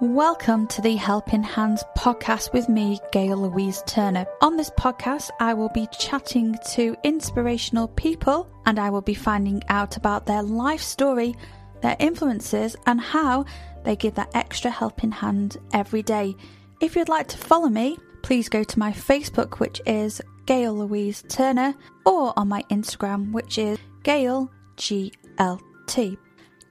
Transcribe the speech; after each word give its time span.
Welcome 0.00 0.66
to 0.66 0.82
the 0.82 0.96
Helping 0.96 1.42
Hands 1.42 1.82
podcast 1.96 2.52
with 2.52 2.68
me, 2.68 3.00
Gail 3.12 3.38
Louise 3.38 3.82
Turner. 3.86 4.26
On 4.42 4.56
this 4.56 4.70
podcast, 4.70 5.30
I 5.40 5.54
will 5.54 5.70
be 5.70 5.88
chatting 5.98 6.58
to 6.72 6.96
inspirational 7.04 7.88
people 7.88 8.50
and 8.66 8.78
I 8.78 8.90
will 8.90 9.00
be 9.00 9.14
finding 9.14 9.62
out 9.68 9.96
about 9.96 10.26
their 10.26 10.42
life 10.42 10.82
story, 10.82 11.34
their 11.80 11.96
influences, 11.98 12.76
and 12.86 13.00
how 13.00 13.46
they 13.84 13.96
give 13.96 14.14
that 14.16 14.30
extra 14.34 14.70
helping 14.70 15.12
hand 15.12 15.56
every 15.72 16.02
day. 16.02 16.34
If 16.80 16.96
you'd 16.96 17.08
like 17.08 17.28
to 17.28 17.38
follow 17.38 17.68
me, 17.68 17.96
please 18.22 18.48
go 18.48 18.64
to 18.64 18.78
my 18.78 18.92
Facebook, 18.92 19.60
which 19.60 19.80
is 19.86 20.20
Gail 20.46 20.74
Louise 20.74 21.24
Turner, 21.28 21.74
or 22.04 22.32
on 22.36 22.48
my 22.48 22.62
Instagram, 22.70 23.32
which 23.32 23.58
is 23.58 23.78
Gail 24.02 24.50
GLT. 24.76 26.18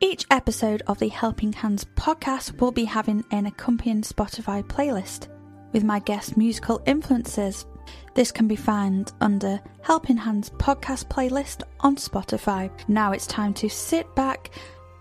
Each 0.04 0.26
episode 0.30 0.84
of 0.88 1.00
the 1.00 1.08
Helping 1.08 1.54
Hands 1.54 1.82
podcast 1.96 2.60
will 2.60 2.74
be 2.74 2.84
having 2.84 3.24
an 3.32 3.46
accompanying 3.46 4.02
Spotify 4.02 4.62
playlist 4.62 5.30
with 5.72 5.86
my 5.86 6.00
guest 6.00 6.36
musical 6.36 6.82
influences. 6.86 7.66
This 8.14 8.30
can 8.30 8.46
be 8.46 8.58
found 8.58 9.14
under 9.22 9.62
Helping 9.82 10.18
Hands 10.18 10.50
podcast 10.50 11.08
playlist 11.08 11.64
on 11.80 11.96
Spotify. 11.96 12.70
Now 12.90 13.14
it's 13.14 13.26
time 13.26 13.54
to 13.54 13.70
sit 13.70 14.14
back 14.14 14.50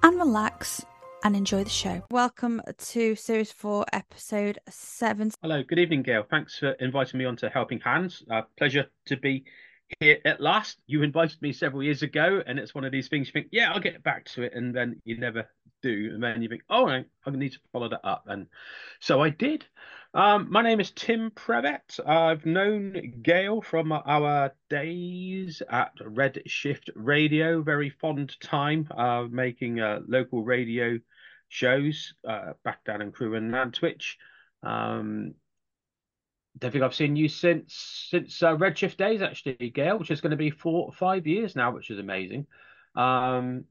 and 0.04 0.16
relax 0.18 0.86
and 1.24 1.34
enjoy 1.34 1.64
the 1.64 1.70
show. 1.70 2.04
Welcome 2.12 2.62
to 2.78 3.16
Series 3.16 3.50
4, 3.50 3.86
Episode 3.92 4.60
7. 4.68 5.32
Hello, 5.42 5.64
good 5.64 5.80
evening, 5.80 6.02
Gail. 6.02 6.24
Thanks 6.30 6.60
for 6.60 6.70
inviting 6.74 7.18
me 7.18 7.24
on 7.24 7.34
to 7.38 7.48
Helping 7.48 7.80
Hands. 7.80 8.22
Uh, 8.30 8.42
pleasure 8.56 8.86
to 9.06 9.16
be 9.16 9.46
here 10.00 10.18
at 10.24 10.40
last. 10.40 10.80
You 10.86 11.02
invited 11.02 11.40
me 11.42 11.52
several 11.52 11.82
years 11.82 12.02
ago, 12.02 12.42
and 12.46 12.58
it's 12.58 12.74
one 12.74 12.84
of 12.84 12.92
these 12.92 13.08
things 13.08 13.28
you 13.28 13.32
think, 13.32 13.48
yeah, 13.52 13.72
I'll 13.72 13.80
get 13.80 14.02
back 14.02 14.26
to 14.30 14.42
it, 14.42 14.52
and 14.54 14.74
then 14.74 15.00
you 15.04 15.18
never 15.18 15.48
do, 15.82 16.10
and 16.12 16.22
then 16.22 16.42
you 16.42 16.48
think, 16.48 16.62
oh, 16.70 16.88
I, 16.88 17.04
need 17.30 17.52
to 17.52 17.58
follow 17.72 17.88
that 17.88 18.04
up, 18.04 18.24
and 18.26 18.46
so 19.00 19.22
I 19.22 19.30
did. 19.30 19.64
Um, 20.14 20.48
my 20.50 20.62
name 20.62 20.78
is 20.78 20.90
Tim 20.90 21.30
Prevett. 21.30 21.98
I've 22.06 22.44
known 22.44 23.14
Gail 23.22 23.62
from 23.62 23.92
our 23.92 24.52
days 24.68 25.62
at 25.70 25.92
Red 26.04 26.42
Shift 26.46 26.90
Radio. 26.94 27.62
Very 27.62 27.88
fond 27.88 28.38
time 28.40 28.88
uh, 28.94 29.24
making 29.30 29.80
uh, 29.80 30.00
local 30.06 30.44
radio 30.44 30.98
shows 31.48 32.12
uh, 32.28 32.52
back 32.62 32.84
down 32.84 33.00
in 33.00 33.10
Crewe 33.10 33.36
and 33.36 33.50
Nantwich. 33.50 34.16
Um, 34.62 35.34
don't 36.58 36.70
think 36.70 36.84
I've 36.84 36.94
seen 36.94 37.16
you 37.16 37.28
since 37.28 38.06
since 38.10 38.42
uh, 38.42 38.56
Redshift 38.56 38.96
days 38.96 39.22
actually, 39.22 39.70
Gail, 39.70 39.98
which 39.98 40.10
is 40.10 40.20
going 40.20 40.32
to 40.32 40.36
be 40.36 40.50
four 40.50 40.92
five 40.92 41.26
years 41.26 41.56
now, 41.56 41.72
which 41.72 41.90
is 41.90 41.98
amazing. 41.98 42.46
Um, 42.94 43.64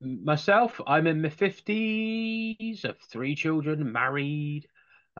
myself, 0.00 0.80
I'm 0.86 1.06
in 1.06 1.22
my 1.22 1.28
fifties, 1.28 2.82
have 2.82 2.98
three 3.10 3.34
children, 3.34 3.92
married, 3.92 4.68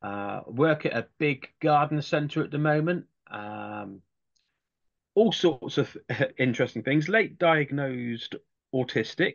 uh, 0.03 0.41
work 0.47 0.86
at 0.86 0.97
a 0.97 1.06
big 1.19 1.48
garden 1.61 2.01
centre 2.01 2.45
at 2.45 2.51
the 2.51 2.59
moment. 2.59 3.06
Um, 3.31 4.01
all 5.14 5.33
sorts 5.33 5.79
of 5.79 5.97
interesting 6.39 6.83
things. 6.83 7.08
Late 7.08 7.39
diagnosed 7.39 8.36
autistic. 8.75 9.34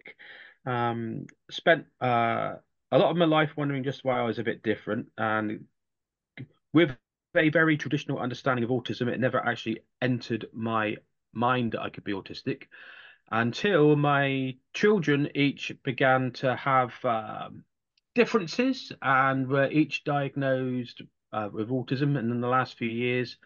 Um, 0.65 1.25
spent 1.49 1.85
uh, 2.01 2.55
a 2.91 2.97
lot 2.97 3.11
of 3.11 3.17
my 3.17 3.25
life 3.25 3.51
wondering 3.57 3.83
just 3.83 4.03
why 4.03 4.19
I 4.19 4.23
was 4.23 4.39
a 4.39 4.43
bit 4.43 4.63
different, 4.63 5.07
and 5.17 5.65
with 6.73 6.95
a 7.39 7.49
very 7.49 7.77
traditional 7.77 8.19
understanding 8.19 8.63
of 8.63 8.69
autism, 8.69 9.07
it 9.07 9.19
never 9.19 9.43
actually 9.43 9.79
entered 10.01 10.47
my 10.53 10.97
mind 11.33 11.71
that 11.71 11.81
I 11.81 11.89
could 11.89 12.03
be 12.03 12.11
autistic 12.11 12.63
until 13.31 13.95
my 13.95 14.55
children 14.73 15.29
each 15.35 15.71
began 15.83 16.31
to 16.31 16.55
have 16.55 16.93
um, 17.05 17.63
differences 18.15 18.91
and 19.01 19.47
were 19.47 19.69
each 19.71 20.03
diagnosed 20.03 21.01
uh, 21.31 21.49
with 21.51 21.69
autism. 21.69 22.17
And 22.17 22.31
in 22.31 22.41
the 22.41 22.47
last 22.47 22.77
few 22.77 22.89
years, 22.89 23.37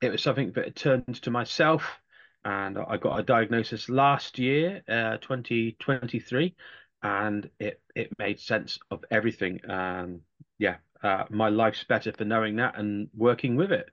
it 0.00 0.10
was 0.10 0.22
something 0.22 0.52
that 0.52 0.76
turned 0.76 1.22
to 1.22 1.30
myself. 1.30 2.00
And 2.44 2.78
I 2.78 2.96
got 2.96 3.18
a 3.18 3.24
diagnosis 3.24 3.88
last 3.88 4.38
year, 4.38 4.82
uh, 4.88 5.16
2023, 5.18 6.54
and 7.02 7.50
it, 7.58 7.80
it 7.94 8.16
made 8.18 8.38
sense 8.38 8.78
of 8.90 9.04
everything. 9.10 9.60
And 9.64 10.20
yeah, 10.58 10.76
uh, 11.06 11.24
my 11.30 11.48
life's 11.48 11.84
better 11.84 12.12
for 12.12 12.24
knowing 12.24 12.56
that 12.56 12.78
and 12.78 13.08
working 13.14 13.56
with 13.56 13.70
it. 13.70 13.88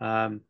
Um, 0.00 0.40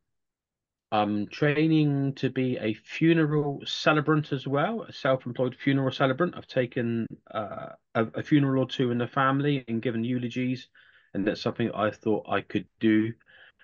I'm 0.91 1.27
training 1.27 2.15
to 2.15 2.31
be 2.31 2.57
a 2.57 2.73
funeral 2.73 3.61
celebrant 3.67 4.33
as 4.33 4.47
well, 4.47 4.83
a 4.83 4.93
self-employed 4.93 5.55
funeral 5.55 5.91
celebrant. 5.91 6.35
I've 6.37 6.47
taken 6.47 7.07
uh, 7.31 7.71
a, 7.95 8.05
a, 8.15 8.23
funeral 8.23 8.63
or 8.63 8.67
two 8.67 8.91
in 8.91 8.97
the 8.97 9.07
family 9.07 9.65
and 9.69 9.83
given 9.83 10.03
eulogies, 10.03 10.69
and 11.13 11.27
that's 11.27 11.43
something 11.43 11.71
I 11.75 11.91
thought 11.91 12.27
I 12.29 12.41
could 12.41 12.67
do. 12.81 13.13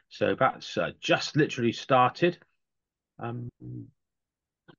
So 0.09 0.37
that's 0.39 0.77
uh, 0.77 0.91
just 1.01 1.37
literally 1.37 1.73
started. 1.73 2.37
Um, 3.19 3.49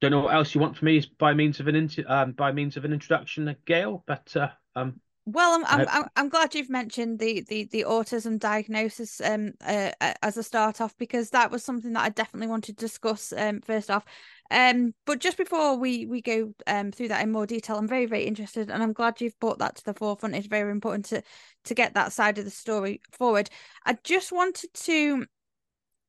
don't 0.02 0.12
know 0.12 0.22
what 0.22 0.36
else 0.36 0.54
you 0.54 0.62
want 0.62 0.78
from 0.78 0.88
me 0.88 1.04
by 1.18 1.34
means 1.34 1.60
of 1.60 1.68
an 1.68 1.90
um, 2.08 2.34
by 2.34 2.52
means 2.52 2.78
of 2.78 2.86
an 2.86 2.94
introduction, 2.94 3.56
Gail, 3.66 4.04
but 4.06 4.36
uh, 4.36 4.50
um, 4.76 5.00
well, 5.28 5.54
I'm 5.54 5.66
I'm, 5.66 5.88
I'm 5.90 6.08
I'm 6.16 6.30
glad 6.30 6.54
you've 6.54 6.70
mentioned 6.70 7.18
the 7.18 7.42
the 7.50 7.66
the 7.72 7.86
autism 7.88 8.40
diagnosis 8.40 9.20
um 9.22 9.54
uh, 9.66 9.92
as 10.22 10.38
a 10.38 10.44
start 10.44 10.82
off 10.82 10.96
because 10.98 11.32
that 11.32 11.50
was 11.50 11.64
something 11.64 11.94
that 11.94 12.04
I 12.04 12.10
definitely 12.10 12.48
wanted 12.48 12.78
to 12.78 12.86
discuss 12.86 13.34
um 13.34 13.62
first 13.62 13.90
off. 13.90 14.06
Um, 14.52 14.94
but 15.06 15.20
just 15.20 15.38
before 15.38 15.78
we 15.78 16.06
we 16.06 16.22
go 16.22 16.54
um 16.68 16.92
through 16.92 17.08
that 17.08 17.24
in 17.24 17.32
more 17.32 17.48
detail, 17.48 17.78
I'm 17.78 17.88
very 17.88 18.06
very 18.06 18.26
interested, 18.26 18.70
and 18.70 18.84
I'm 18.84 18.94
glad 18.94 19.20
you've 19.20 19.40
brought 19.40 19.58
that 19.60 19.76
to 19.78 19.86
the 19.86 19.96
forefront. 19.96 20.36
It's 20.36 20.46
very 20.46 20.72
important 20.72 21.06
to 21.06 21.24
to 21.64 21.74
get 21.74 21.96
that 21.96 22.14
side 22.14 22.38
of 22.38 22.46
the 22.46 22.52
story 22.52 23.02
forward. 23.12 23.50
I 23.84 23.98
just 24.04 24.32
wanted 24.32 24.74
to 24.74 25.26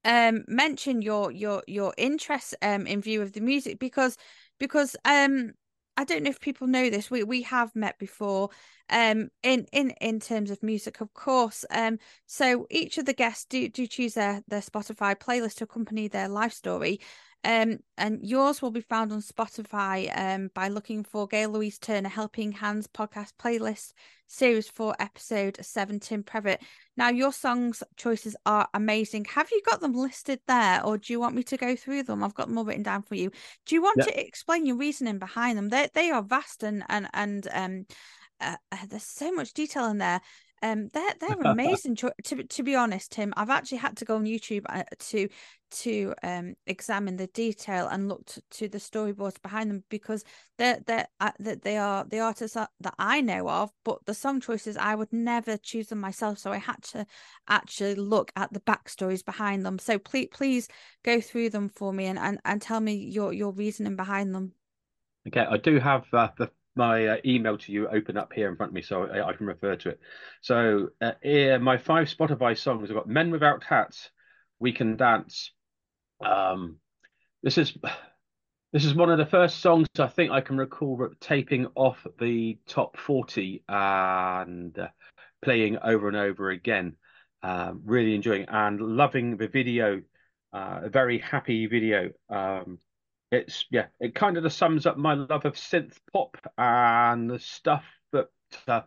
um 0.04 0.44
mention 0.46 1.00
your 1.00 1.32
your 1.32 1.62
your 1.66 1.94
interest 1.96 2.54
um 2.60 2.86
in 2.86 3.00
view 3.00 3.22
of 3.22 3.32
the 3.32 3.40
music 3.40 3.78
because 3.78 4.16
because 4.58 4.94
um 5.06 5.52
I 5.96 6.04
don't 6.04 6.22
know 6.22 6.30
if 6.30 6.40
people 6.40 6.66
know 6.66 6.90
this. 6.90 7.10
We 7.10 7.22
we 7.24 7.42
have 7.42 7.74
met 7.74 7.98
before, 7.98 8.50
um, 8.90 9.30
in 9.42 9.66
in 9.72 9.90
in 10.00 10.20
terms 10.20 10.50
of 10.50 10.62
music, 10.62 11.00
of 11.00 11.14
course. 11.14 11.64
Um, 11.70 11.98
so 12.26 12.66
each 12.70 12.98
of 12.98 13.06
the 13.06 13.14
guests 13.14 13.46
do 13.46 13.68
do 13.68 13.86
choose 13.86 14.14
their 14.14 14.42
their 14.48 14.60
Spotify 14.60 15.16
playlist 15.16 15.56
to 15.56 15.64
accompany 15.64 16.08
their 16.08 16.28
life 16.28 16.52
story. 16.52 17.00
Um, 17.44 17.78
and 17.96 18.26
yours 18.26 18.60
will 18.60 18.72
be 18.72 18.80
found 18.80 19.12
on 19.12 19.20
Spotify 19.20 20.10
um, 20.16 20.50
by 20.54 20.68
looking 20.68 21.04
for 21.04 21.28
Gail 21.28 21.50
Louise 21.50 21.78
Turner 21.78 22.08
Helping 22.08 22.52
Hands 22.52 22.86
podcast 22.88 23.32
playlist 23.40 23.92
series 24.26 24.68
four 24.68 24.96
episode 24.98 25.56
seven 25.62 26.00
Tim 26.00 26.24
Prevett. 26.24 26.58
Now 26.96 27.10
your 27.10 27.32
songs 27.32 27.82
choices 27.96 28.36
are 28.44 28.68
amazing. 28.74 29.26
Have 29.26 29.50
you 29.52 29.62
got 29.62 29.80
them 29.80 29.94
listed 29.94 30.40
there, 30.48 30.84
or 30.84 30.98
do 30.98 31.12
you 31.12 31.20
want 31.20 31.36
me 31.36 31.42
to 31.44 31.56
go 31.56 31.76
through 31.76 32.02
them? 32.02 32.24
I've 32.24 32.34
got 32.34 32.48
them 32.48 32.58
all 32.58 32.64
written 32.64 32.82
down 32.82 33.02
for 33.02 33.14
you. 33.14 33.30
Do 33.66 33.74
you 33.74 33.82
want 33.82 34.02
to 34.02 34.20
explain 34.20 34.66
your 34.66 34.76
reasoning 34.76 35.18
behind 35.18 35.56
them? 35.56 35.68
They 35.68 35.88
they 35.94 36.10
are 36.10 36.22
vast 36.22 36.62
and 36.62 36.84
and 36.88 37.08
and 37.14 37.48
um 37.52 37.86
uh, 38.40 38.56
uh 38.72 38.86
there's 38.88 39.04
so 39.04 39.30
much 39.32 39.52
detail 39.52 39.86
in 39.86 39.98
there. 39.98 40.20
Um, 40.62 40.88
they're 40.92 41.14
they're 41.20 41.52
amazing. 41.52 41.96
to 41.96 42.12
to 42.42 42.62
be 42.62 42.74
honest, 42.74 43.12
Tim, 43.12 43.32
I've 43.36 43.50
actually 43.50 43.78
had 43.78 43.96
to 43.98 44.04
go 44.04 44.16
on 44.16 44.24
YouTube 44.24 44.64
uh, 44.68 44.84
to 44.98 45.28
to 45.68 46.14
um 46.22 46.54
examine 46.66 47.16
the 47.16 47.26
detail 47.26 47.88
and 47.88 48.08
look 48.08 48.24
to, 48.26 48.42
to 48.52 48.68
the 48.68 48.78
storyboards 48.78 49.40
behind 49.42 49.70
them 49.70 49.84
because 49.88 50.24
they're 50.58 50.80
they're 50.86 51.08
uh, 51.20 51.32
that 51.40 51.62
they 51.62 51.76
are 51.76 52.04
the 52.04 52.20
artists 52.20 52.54
that, 52.54 52.70
that 52.80 52.94
I 52.98 53.20
know 53.20 53.48
of, 53.48 53.70
but 53.84 54.04
the 54.06 54.14
song 54.14 54.40
choices 54.40 54.76
I 54.76 54.94
would 54.94 55.12
never 55.12 55.56
choose 55.56 55.88
them 55.88 56.00
myself. 56.00 56.38
So 56.38 56.52
I 56.52 56.58
had 56.58 56.82
to 56.92 57.06
actually 57.48 57.96
look 57.96 58.32
at 58.36 58.52
the 58.52 58.60
backstories 58.60 59.24
behind 59.24 59.66
them. 59.66 59.78
So 59.78 59.98
please 59.98 60.28
please 60.32 60.68
go 61.04 61.20
through 61.20 61.50
them 61.50 61.68
for 61.68 61.92
me 61.92 62.06
and 62.06 62.18
and, 62.18 62.40
and 62.44 62.62
tell 62.62 62.80
me 62.80 62.94
your 62.94 63.32
your 63.32 63.52
reasoning 63.52 63.96
behind 63.96 64.34
them. 64.34 64.52
Okay, 65.28 65.44
I 65.48 65.56
do 65.56 65.80
have 65.80 66.04
uh, 66.12 66.28
the 66.38 66.50
my 66.76 67.06
uh, 67.06 67.16
email 67.24 67.58
to 67.58 67.72
you 67.72 67.88
open 67.88 68.16
up 68.16 68.32
here 68.32 68.48
in 68.48 68.56
front 68.56 68.70
of 68.70 68.74
me 68.74 68.82
so 68.82 69.04
I, 69.04 69.28
I 69.28 69.32
can 69.32 69.46
refer 69.46 69.76
to 69.76 69.90
it. 69.90 70.00
So 70.42 70.88
uh, 71.00 71.12
here, 71.22 71.58
my 71.58 71.78
five 71.78 72.08
Spotify 72.08 72.56
songs, 72.56 72.90
I've 72.90 72.96
got 72.96 73.08
Men 73.08 73.30
Without 73.30 73.64
Hats, 73.64 74.10
We 74.60 74.72
Can 74.72 74.96
Dance. 74.96 75.52
Um, 76.24 76.76
this 77.42 77.58
is 77.58 77.76
this 78.72 78.84
is 78.84 78.94
one 78.94 79.10
of 79.10 79.18
the 79.18 79.26
first 79.26 79.60
songs 79.60 79.88
I 79.98 80.06
think 80.08 80.30
I 80.30 80.40
can 80.40 80.58
recall 80.58 81.08
taping 81.20 81.66
off 81.74 82.06
the 82.18 82.58
top 82.66 82.96
40 82.98 83.62
and 83.68 84.78
uh, 84.78 84.88
playing 85.42 85.78
over 85.78 86.08
and 86.08 86.16
over 86.16 86.50
again. 86.50 86.96
Uh, 87.42 87.72
really 87.84 88.14
enjoying 88.14 88.46
and 88.48 88.80
loving 88.80 89.36
the 89.36 89.48
video. 89.48 90.02
Uh, 90.52 90.80
a 90.84 90.88
very 90.88 91.18
happy 91.18 91.66
video. 91.66 92.10
Um, 92.28 92.78
it's 93.36 93.66
yeah, 93.70 93.86
it 94.00 94.14
kind 94.14 94.36
of 94.36 94.52
sums 94.52 94.86
up 94.86 94.96
my 94.96 95.14
love 95.14 95.44
of 95.44 95.54
synth 95.54 95.96
pop 96.12 96.36
and 96.58 97.30
the 97.30 97.38
stuff 97.38 97.84
that 98.12 98.28
uh, 98.68 98.82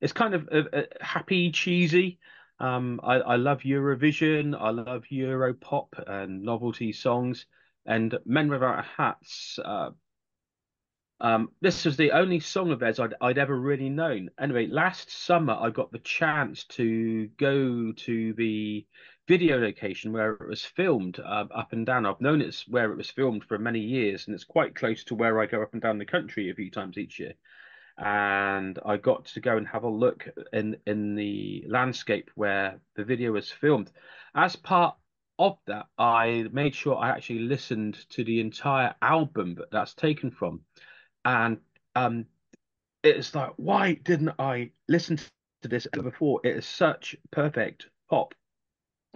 it's 0.00 0.12
kind 0.12 0.34
of 0.34 0.48
uh, 0.52 0.76
uh, 0.76 0.82
happy, 1.00 1.50
cheesy. 1.52 2.18
Um, 2.58 3.00
I, 3.02 3.14
I 3.16 3.36
love 3.36 3.60
Eurovision, 3.62 4.54
I 4.60 4.70
love 4.70 5.04
Europop 5.10 5.88
and 6.06 6.42
novelty 6.42 6.92
songs, 6.92 7.46
and 7.86 8.18
Men 8.24 8.48
Without 8.48 8.84
Hats. 8.96 9.58
Uh, 9.64 9.90
Um, 11.20 11.50
this 11.60 11.84
was 11.84 11.96
the 11.96 12.10
only 12.12 12.40
song 12.40 12.72
of 12.72 12.80
theirs 12.80 12.98
I'd, 12.98 13.14
I'd 13.20 13.38
ever 13.38 13.54
really 13.54 13.88
known. 13.88 14.30
Anyway, 14.38 14.66
last 14.66 15.08
summer 15.08 15.54
I 15.54 15.70
got 15.70 15.92
the 15.92 16.00
chance 16.00 16.64
to 16.78 17.28
go 17.38 17.92
to 17.92 18.32
the 18.34 18.84
video 19.32 19.58
location 19.58 20.12
where 20.12 20.32
it 20.32 20.46
was 20.46 20.62
filmed 20.62 21.18
uh, 21.18 21.46
up 21.54 21.72
and 21.72 21.86
down. 21.86 22.04
I've 22.04 22.20
known 22.20 22.42
it's 22.42 22.68
where 22.68 22.92
it 22.92 22.98
was 22.98 23.08
filmed 23.08 23.44
for 23.44 23.58
many 23.58 23.80
years, 23.80 24.26
and 24.26 24.34
it's 24.34 24.44
quite 24.44 24.74
close 24.74 25.04
to 25.04 25.14
where 25.14 25.40
I 25.40 25.46
go 25.46 25.62
up 25.62 25.72
and 25.72 25.80
down 25.80 25.96
the 25.96 26.04
country 26.04 26.50
a 26.50 26.54
few 26.54 26.70
times 26.70 26.98
each 26.98 27.18
year. 27.18 27.32
And 27.96 28.78
I 28.84 28.98
got 28.98 29.24
to 29.26 29.40
go 29.40 29.56
and 29.56 29.66
have 29.68 29.84
a 29.84 29.88
look 29.88 30.28
in 30.52 30.76
in 30.86 31.14
the 31.14 31.64
landscape 31.66 32.30
where 32.34 32.80
the 32.94 33.04
video 33.04 33.32
was 33.32 33.50
filmed. 33.50 33.90
As 34.34 34.54
part 34.54 34.96
of 35.38 35.56
that, 35.66 35.86
I 35.96 36.44
made 36.52 36.74
sure 36.74 36.96
I 36.98 37.08
actually 37.08 37.40
listened 37.54 37.94
to 38.10 38.24
the 38.24 38.38
entire 38.40 38.94
album 39.00 39.54
that 39.54 39.70
that's 39.70 39.94
taken 39.94 40.30
from 40.30 40.60
and 41.24 41.58
um, 41.94 42.26
it's 43.02 43.34
like, 43.34 43.52
why 43.56 43.94
didn't 43.94 44.34
I 44.38 44.72
listen 44.88 45.18
to 45.62 45.68
this 45.68 45.86
before? 45.92 46.40
It 46.44 46.56
is 46.56 46.66
such 46.66 47.16
perfect 47.30 47.86
pop. 48.10 48.34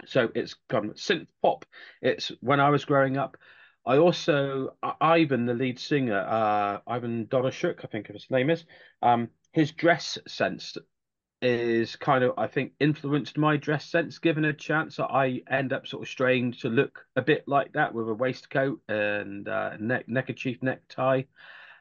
So 0.05 0.29
it's 0.35 0.55
of 0.89 0.95
synth 0.95 1.27
pop. 1.41 1.65
It's 2.01 2.31
when 2.41 2.59
I 2.59 2.69
was 2.69 2.85
growing 2.85 3.17
up. 3.17 3.37
I 3.85 3.97
also 3.97 4.75
Ivan, 5.01 5.45
the 5.45 5.53
lead 5.53 5.79
singer, 5.79 6.19
uh, 6.19 6.79
Ivan 6.85 7.25
Doroschuk, 7.27 7.83
I 7.83 7.87
think 7.87 8.07
his 8.07 8.27
name 8.29 8.49
is. 8.49 8.65
Um, 9.01 9.29
his 9.53 9.71
dress 9.71 10.17
sense 10.27 10.77
is 11.41 11.95
kind 11.95 12.23
of, 12.23 12.33
I 12.37 12.47
think, 12.47 12.73
influenced 12.79 13.37
my 13.37 13.57
dress 13.57 13.85
sense. 13.85 14.19
Given 14.19 14.45
a 14.45 14.53
chance, 14.53 14.99
I 14.99 15.41
end 15.49 15.71
up 15.71 15.87
sort 15.87 16.03
of 16.03 16.09
straying 16.09 16.53
to 16.61 16.69
look 16.69 17.05
a 17.15 17.21
bit 17.21 17.47
like 17.47 17.73
that 17.73 17.93
with 17.93 18.09
a 18.09 18.13
waistcoat 18.13 18.81
and 18.89 19.47
uh, 19.47 19.77
neck 19.79 20.07
neckerchief 20.07 20.61
necktie. 20.61 21.23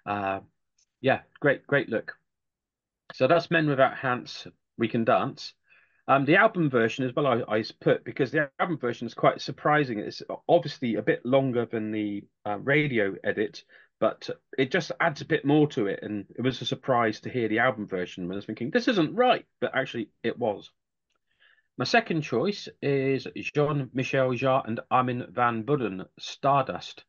Uh, 0.05 0.41
yeah, 1.01 1.21
great, 1.41 1.67
great 1.67 1.89
look. 1.89 2.15
So 3.15 3.27
that's 3.27 3.51
Men 3.51 3.69
Without 3.69 3.97
Hats. 3.97 4.47
We 4.79 4.89
Can 4.89 5.05
Dance. 5.05 5.55
Um, 6.09 6.25
the 6.25 6.37
album 6.37 6.71
version 6.71 7.05
as 7.05 7.15
well, 7.15 7.27
I, 7.27 7.43
I 7.57 7.65
put 7.81 8.05
because 8.05 8.31
the 8.31 8.49
album 8.61 8.79
version 8.79 9.07
is 9.07 9.15
quite 9.15 9.41
surprising. 9.41 9.99
It's 9.99 10.23
obviously 10.49 10.95
a 10.95 11.03
bit 11.03 11.27
longer 11.27 11.67
than 11.67 11.91
the 11.91 12.23
uh, 12.45 12.59
radio 12.59 13.17
edit, 13.25 13.65
but 13.99 14.31
it 14.57 14.71
just 14.71 14.93
adds 15.01 15.21
a 15.21 15.27
bit 15.27 15.45
more 15.45 15.67
to 15.69 15.87
it. 15.87 16.01
And 16.03 16.27
it 16.37 16.43
was 16.43 16.63
a 16.63 16.67
surprise 16.67 17.21
to 17.21 17.31
hear 17.31 17.49
the 17.49 17.59
album 17.59 17.89
version 17.89 18.29
when 18.29 18.37
I 18.37 18.37
was 18.37 18.47
thinking, 18.47 18.71
this 18.71 18.87
isn't 18.87 19.17
right, 19.17 19.47
but 19.61 19.73
actually 19.75 20.11
it 20.23 20.39
was. 20.39 20.71
My 21.77 21.85
second 21.85 22.23
choice 22.23 22.69
is 22.81 23.27
Jean 23.37 23.91
Michel 23.93 24.31
Jarre 24.31 24.67
and 24.67 24.81
Armin 24.91 25.27
van 25.31 25.65
Buuren, 25.65 26.07
Stardust. 26.19 27.05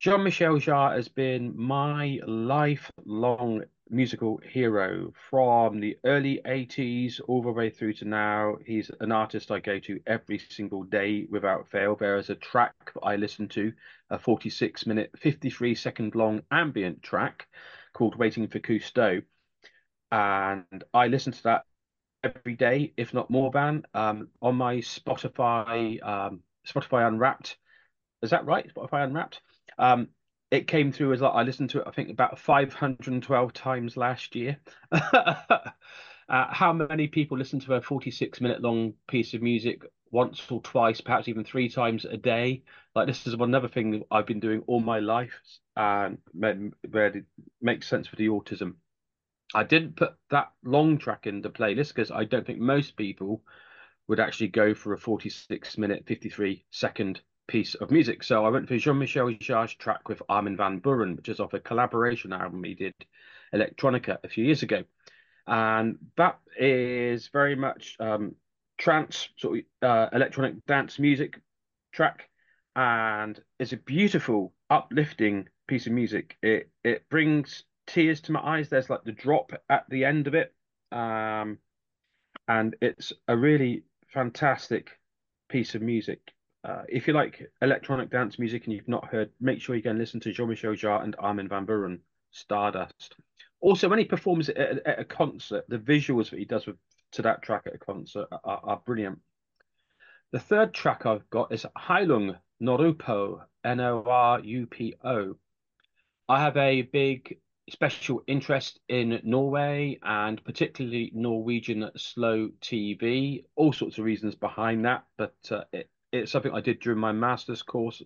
Jean 0.00 0.24
Michel 0.24 0.56
Jarre 0.56 0.96
has 0.96 1.08
been 1.08 1.56
my 1.56 2.18
lifelong 2.26 3.62
musical 3.92 4.40
hero 4.42 5.12
from 5.30 5.78
the 5.78 5.98
early 6.04 6.40
80s 6.46 7.20
all 7.28 7.42
the 7.42 7.52
way 7.52 7.68
through 7.68 7.92
to 7.94 8.04
now. 8.06 8.56
He's 8.64 8.90
an 9.00 9.12
artist 9.12 9.50
I 9.50 9.60
go 9.60 9.78
to 9.80 10.00
every 10.06 10.38
single 10.38 10.82
day 10.82 11.26
without 11.30 11.68
fail. 11.68 11.94
There 11.94 12.16
is 12.16 12.30
a 12.30 12.34
track 12.34 12.74
that 12.94 13.00
I 13.02 13.16
listen 13.16 13.48
to, 13.48 13.72
a 14.10 14.18
46 14.18 14.86
minute, 14.86 15.10
53 15.18 15.74
second 15.74 16.14
long 16.14 16.42
ambient 16.50 17.02
track 17.02 17.46
called 17.92 18.16
Waiting 18.16 18.48
for 18.48 18.58
Cousteau. 18.58 19.22
And 20.10 20.84
I 20.94 21.08
listen 21.08 21.32
to 21.32 21.42
that 21.44 21.62
every 22.24 22.54
day, 22.54 22.94
if 22.96 23.12
not 23.12 23.30
more 23.30 23.50
than, 23.50 23.82
um, 23.94 24.28
on 24.40 24.56
my 24.56 24.76
Spotify, 24.76 26.02
um, 26.02 26.40
Spotify 26.66 27.06
Unwrapped. 27.06 27.56
Is 28.22 28.30
that 28.30 28.46
right? 28.46 28.72
Spotify 28.74 29.04
Unwrapped? 29.04 29.40
Um, 29.78 30.08
it 30.52 30.68
came 30.68 30.92
through 30.92 31.14
as 31.14 31.22
like 31.22 31.32
I 31.34 31.42
listened 31.42 31.70
to 31.70 31.80
it, 31.80 31.88
I 31.88 31.92
think 31.92 32.10
about 32.10 32.38
512 32.38 33.52
times 33.54 33.96
last 33.96 34.36
year. 34.36 34.58
uh, 34.92 35.70
how 36.28 36.74
many 36.74 37.08
people 37.08 37.38
listen 37.38 37.58
to 37.60 37.74
a 37.74 37.80
46 37.80 38.38
minute 38.42 38.60
long 38.60 38.92
piece 39.08 39.32
of 39.32 39.40
music 39.40 39.80
once 40.10 40.42
or 40.50 40.60
twice, 40.60 41.00
perhaps 41.00 41.26
even 41.26 41.42
three 41.42 41.70
times 41.70 42.04
a 42.04 42.18
day? 42.18 42.64
Like 42.94 43.06
this 43.06 43.26
is 43.26 43.32
another 43.32 43.66
thing 43.66 44.02
I've 44.10 44.26
been 44.26 44.40
doing 44.40 44.62
all 44.66 44.80
my 44.80 44.98
life, 44.98 45.32
and 45.74 46.18
where 46.34 47.06
it 47.06 47.24
makes 47.62 47.88
sense 47.88 48.06
for 48.06 48.16
the 48.16 48.28
autism. 48.28 48.74
I 49.54 49.64
didn't 49.64 49.96
put 49.96 50.12
that 50.30 50.52
long 50.62 50.98
track 50.98 51.26
in 51.26 51.40
the 51.40 51.50
playlist 51.50 51.94
because 51.94 52.10
I 52.10 52.24
don't 52.24 52.46
think 52.46 52.58
most 52.58 52.96
people 52.96 53.42
would 54.06 54.20
actually 54.20 54.48
go 54.48 54.74
for 54.74 54.92
a 54.92 54.98
46 54.98 55.78
minute, 55.78 56.04
53 56.06 56.66
second 56.70 57.22
piece 57.46 57.74
of 57.74 57.90
music. 57.90 58.22
So 58.22 58.44
I 58.44 58.48
went 58.48 58.68
for 58.68 58.78
Jean 58.78 58.98
Michel 58.98 59.30
Jarre's 59.40 59.74
track 59.74 60.08
with 60.08 60.22
Armin 60.28 60.56
van 60.56 60.80
Buuren, 60.80 61.16
which 61.16 61.28
is 61.28 61.40
off 61.40 61.54
a 61.54 61.60
collaboration 61.60 62.32
album 62.32 62.64
he 62.64 62.74
did, 62.74 62.94
Electronica, 63.54 64.18
a 64.24 64.28
few 64.28 64.44
years 64.44 64.62
ago. 64.62 64.84
And 65.46 65.98
that 66.16 66.38
is 66.56 67.28
very 67.28 67.56
much 67.56 67.96
um, 67.98 68.36
trance, 68.78 69.28
sort 69.36 69.58
of 69.58 69.88
uh, 69.88 70.08
electronic 70.12 70.64
dance 70.66 70.98
music 70.98 71.40
track. 71.92 72.28
And 72.74 73.38
it's 73.58 73.72
a 73.72 73.76
beautiful, 73.76 74.54
uplifting 74.70 75.48
piece 75.66 75.86
of 75.86 75.92
music. 75.92 76.36
It 76.42 76.70
it 76.84 77.08
brings 77.08 77.64
tears 77.86 78.20
to 78.22 78.32
my 78.32 78.40
eyes. 78.40 78.68
There's 78.68 78.88
like 78.88 79.04
the 79.04 79.12
drop 79.12 79.52
at 79.68 79.84
the 79.90 80.04
end 80.04 80.26
of 80.26 80.34
it. 80.34 80.54
Um, 80.90 81.58
and 82.48 82.76
it's 82.80 83.12
a 83.28 83.36
really 83.36 83.84
fantastic 84.08 84.90
piece 85.48 85.74
of 85.74 85.82
music. 85.82 86.32
Uh, 86.64 86.82
if 86.88 87.08
you 87.08 87.12
like 87.12 87.50
electronic 87.60 88.10
dance 88.10 88.38
music 88.38 88.64
and 88.64 88.74
you've 88.74 88.88
not 88.88 89.08
heard, 89.08 89.30
make 89.40 89.60
sure 89.60 89.74
you 89.74 89.82
go 89.82 89.90
and 89.90 89.98
listen 89.98 90.20
to 90.20 90.32
Jean-Michel 90.32 90.74
Jarre 90.74 91.02
and 91.02 91.16
Armin 91.18 91.48
van 91.48 91.66
Buuren, 91.66 91.98
Stardust. 92.30 93.16
Also, 93.60 93.88
when 93.88 93.98
he 93.98 94.04
performs 94.04 94.48
at, 94.48 94.58
at, 94.58 94.98
a 94.98 95.04
concert, 95.04 95.64
the 95.68 95.78
visuals 95.78 96.30
that 96.30 96.38
he 96.38 96.44
does 96.44 96.66
with, 96.66 96.76
to 97.12 97.22
that 97.22 97.42
track 97.42 97.62
at 97.66 97.74
a 97.74 97.78
concert 97.78 98.28
are, 98.44 98.60
are 98.62 98.82
brilliant. 98.84 99.18
The 100.30 100.38
third 100.38 100.72
track 100.72 101.04
I've 101.04 101.28
got 101.30 101.52
is 101.52 101.66
Heilung 101.76 102.38
Norupo, 102.62 103.42
N-O-R-U-P-O. 103.64 105.36
I 106.28 106.40
have 106.40 106.56
a 106.56 106.82
big 106.82 107.38
special 107.70 108.22
interest 108.26 108.80
in 108.88 109.20
Norway 109.24 109.98
and 110.02 110.42
particularly 110.44 111.10
Norwegian 111.14 111.90
slow 111.96 112.50
TV. 112.60 113.44
All 113.56 113.72
sorts 113.72 113.98
of 113.98 114.04
reasons 114.04 114.34
behind 114.34 114.84
that, 114.84 115.04
but 115.16 115.34
uh, 115.50 115.64
it, 115.72 115.90
it's 116.12 116.30
something 116.30 116.52
I 116.52 116.60
did 116.60 116.80
during 116.80 116.98
my 116.98 117.12
master's 117.12 117.62
course 117.62 118.02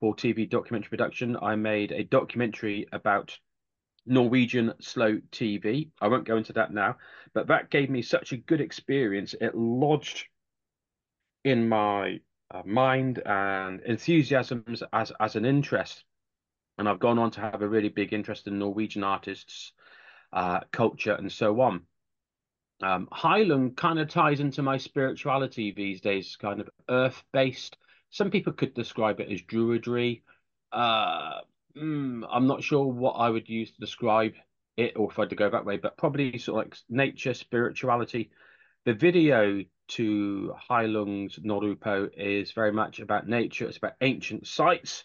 for 0.00 0.14
TV 0.14 0.48
documentary 0.48 0.90
production. 0.90 1.36
I 1.40 1.56
made 1.56 1.92
a 1.92 2.04
documentary 2.04 2.86
about 2.92 3.36
Norwegian 4.06 4.74
slow 4.80 5.18
TV. 5.30 5.90
I 6.00 6.08
won't 6.08 6.26
go 6.26 6.36
into 6.36 6.52
that 6.54 6.72
now, 6.72 6.96
but 7.34 7.48
that 7.48 7.70
gave 7.70 7.90
me 7.90 8.02
such 8.02 8.32
a 8.32 8.36
good 8.36 8.60
experience. 8.60 9.34
It 9.40 9.54
lodged 9.54 10.26
in 11.44 11.68
my 11.68 12.20
uh, 12.50 12.62
mind 12.64 13.22
and 13.24 13.80
enthusiasms 13.80 14.82
as 14.92 15.12
as 15.20 15.36
an 15.36 15.44
interest, 15.44 16.04
and 16.78 16.88
I've 16.88 16.98
gone 17.00 17.18
on 17.18 17.30
to 17.32 17.40
have 17.40 17.62
a 17.62 17.68
really 17.68 17.88
big 17.88 18.12
interest 18.12 18.46
in 18.46 18.58
Norwegian 18.58 19.04
artists, 19.04 19.72
uh, 20.32 20.60
culture, 20.70 21.14
and 21.14 21.30
so 21.30 21.60
on. 21.60 21.86
Um, 22.82 23.08
Heilung 23.12 23.76
kind 23.76 24.00
of 24.00 24.08
ties 24.08 24.40
into 24.40 24.62
my 24.62 24.76
spirituality 24.76 25.72
these 25.72 26.00
days, 26.00 26.36
kind 26.36 26.60
of 26.60 26.68
earth 26.88 27.22
based. 27.32 27.76
Some 28.10 28.30
people 28.30 28.52
could 28.52 28.74
describe 28.74 29.20
it 29.20 29.30
as 29.30 29.40
druidry. 29.42 30.22
Uh, 30.72 31.40
mm, 31.76 32.26
I'm 32.30 32.46
not 32.46 32.62
sure 32.62 32.84
what 32.86 33.12
I 33.12 33.30
would 33.30 33.48
use 33.48 33.70
to 33.70 33.80
describe 33.80 34.34
it 34.76 34.96
or 34.96 35.10
if 35.10 35.18
I 35.18 35.22
had 35.22 35.30
to 35.30 35.36
go 35.36 35.50
that 35.50 35.64
way, 35.64 35.76
but 35.76 35.96
probably 35.96 36.38
sort 36.38 36.66
of 36.66 36.70
like 36.70 36.78
nature, 36.88 37.34
spirituality. 37.34 38.30
The 38.84 38.94
video 38.94 39.62
to 39.88 40.54
Heilung's 40.68 41.38
Norupo 41.38 42.08
is 42.16 42.52
very 42.52 42.72
much 42.72 42.98
about 42.98 43.28
nature. 43.28 43.68
It's 43.68 43.76
about 43.76 43.94
ancient 44.00 44.46
sites, 44.46 45.04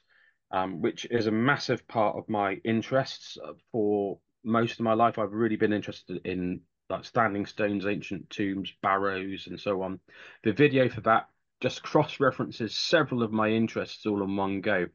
um, 0.51 0.81
which 0.81 1.05
is 1.11 1.27
a 1.27 1.31
massive 1.31 1.87
part 1.87 2.17
of 2.17 2.27
my 2.27 2.53
interests 2.65 3.37
for 3.71 4.19
most 4.43 4.79
of 4.79 4.85
my 4.85 4.93
life. 4.93 5.19
I've 5.19 5.33
really 5.33 5.57
been 5.57 5.73
interested 5.73 6.21
in 6.25 6.61
like 6.89 7.05
standing 7.05 7.45
stones, 7.45 7.85
ancient 7.85 8.29
tombs, 8.29 8.73
barrows, 8.81 9.47
and 9.47 9.59
so 9.59 9.81
on. 9.81 9.99
The 10.43 10.53
video 10.53 10.89
for 10.89 11.01
that 11.01 11.27
just 11.59 11.83
cross 11.83 12.19
references 12.19 12.75
several 12.75 13.23
of 13.23 13.31
my 13.31 13.49
interests 13.49 14.05
all 14.05 14.23
in 14.23 14.35
one 14.35 14.61
go. 14.61 14.87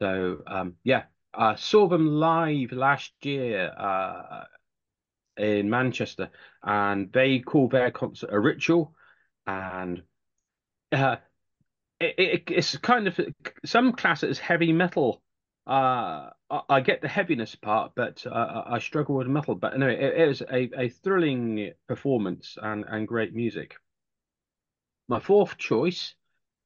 So 0.00 0.42
um, 0.46 0.74
yeah, 0.84 1.04
I 1.34 1.56
saw 1.56 1.88
them 1.88 2.06
live 2.06 2.72
last 2.72 3.12
year 3.22 3.72
uh, 3.76 4.44
in 5.36 5.70
Manchester, 5.70 6.30
and 6.62 7.12
they 7.12 7.40
call 7.40 7.68
their 7.68 7.90
concert 7.90 8.30
a 8.32 8.38
ritual, 8.38 8.94
and 9.46 10.02
uh, 10.92 11.16
it, 11.98 12.14
it, 12.18 12.42
it's 12.48 12.76
kind 12.78 13.08
of 13.08 13.18
some 13.64 13.92
class 13.92 14.22
it 14.22 14.30
as 14.30 14.38
heavy 14.38 14.72
metal 14.72 15.22
uh, 15.66 16.30
I, 16.68 16.80
get 16.80 17.00
the 17.00 17.08
heaviness 17.08 17.54
part, 17.54 17.92
but 17.94 18.26
uh, 18.26 18.62
I 18.66 18.78
struggle 18.78 19.16
with 19.16 19.26
metal. 19.26 19.54
But 19.54 19.74
anyway, 19.74 20.00
it, 20.00 20.20
it 20.22 20.26
was 20.26 20.42
a, 20.42 20.70
a 20.76 20.88
thrilling 20.88 21.72
performance 21.86 22.56
and, 22.60 22.84
and 22.88 23.06
great 23.06 23.34
music. 23.34 23.76
My 25.08 25.20
fourth 25.20 25.56
choice 25.58 26.14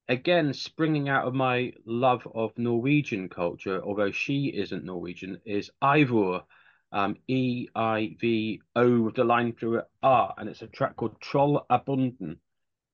again, 0.09 0.53
springing 0.53 1.09
out 1.09 1.27
of 1.27 1.35
my 1.35 1.73
love 1.87 2.27
of 2.35 2.57
Norwegian 2.59 3.29
culture, 3.29 3.83
although 3.83 4.11
she 4.11 4.47
isn't 4.49 4.85
Norwegian, 4.85 5.41
is 5.45 5.71
Eivør, 5.83 6.43
um, 6.93 7.17
E 7.27 7.69
I 7.75 8.17
V 8.21 8.61
O 8.77 9.01
with 9.01 9.15
the 9.15 9.25
line 9.25 9.53
through 9.53 9.79
it 9.79 9.85
R, 10.03 10.35
and 10.37 10.49
it's 10.49 10.63
a 10.63 10.67
track 10.67 10.97
called 10.97 11.21
Trøllabundin. 11.21 12.37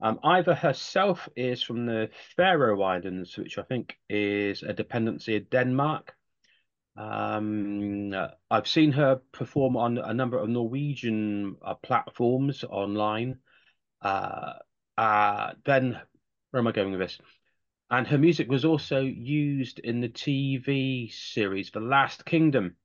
Um, 0.02 0.19
Eivor 0.25 0.57
herself 0.57 1.28
is 1.37 1.62
from 1.62 1.85
the 1.85 2.09
Faroe 2.37 2.83
Islands, 2.83 3.37
which 3.37 3.59
I 3.59 3.62
think 3.62 3.99
is 4.09 4.62
a 4.62 4.73
dependency 4.73 5.37
of 5.37 5.50
Denmark. 5.50 6.14
Um, 6.97 8.14
I've 8.50 8.66
seen 8.69 8.92
her 8.92 9.21
perform 9.33 9.76
on 9.76 9.99
a 9.99 10.14
number 10.14 10.38
of 10.38 10.49
Norwegian 10.49 11.57
uh, 11.62 11.75
platforms 11.75 12.64
online. 12.64 13.38
Uh, 14.00 14.54
uh, 14.97 15.52
then, 15.64 16.00
where 16.50 16.61
am 16.61 16.66
I 16.66 16.73
going 16.73 16.92
with 16.92 17.00
this? 17.00 17.19
And 17.90 18.07
her 18.07 18.19
music 18.19 18.49
was 18.49 18.64
also 18.64 19.00
used 19.00 19.80
in 19.80 20.00
the 20.00 20.09
TV 20.09 21.12
series 21.12 21.71
The 21.73 21.80
Last 21.80 22.25
Kingdom, 22.25 22.76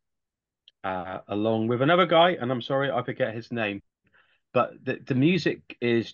uh, 0.83 1.19
along 1.29 1.67
with 1.67 1.81
another 1.81 2.05
guy, 2.07 2.31
and 2.31 2.51
I'm 2.51 2.61
sorry, 2.61 2.91
I 2.91 3.03
forget 3.03 3.33
his 3.33 3.51
name. 3.51 3.81
But 4.53 4.83
the, 4.83 4.99
the 5.05 5.15
music 5.15 5.77
is 5.81 6.13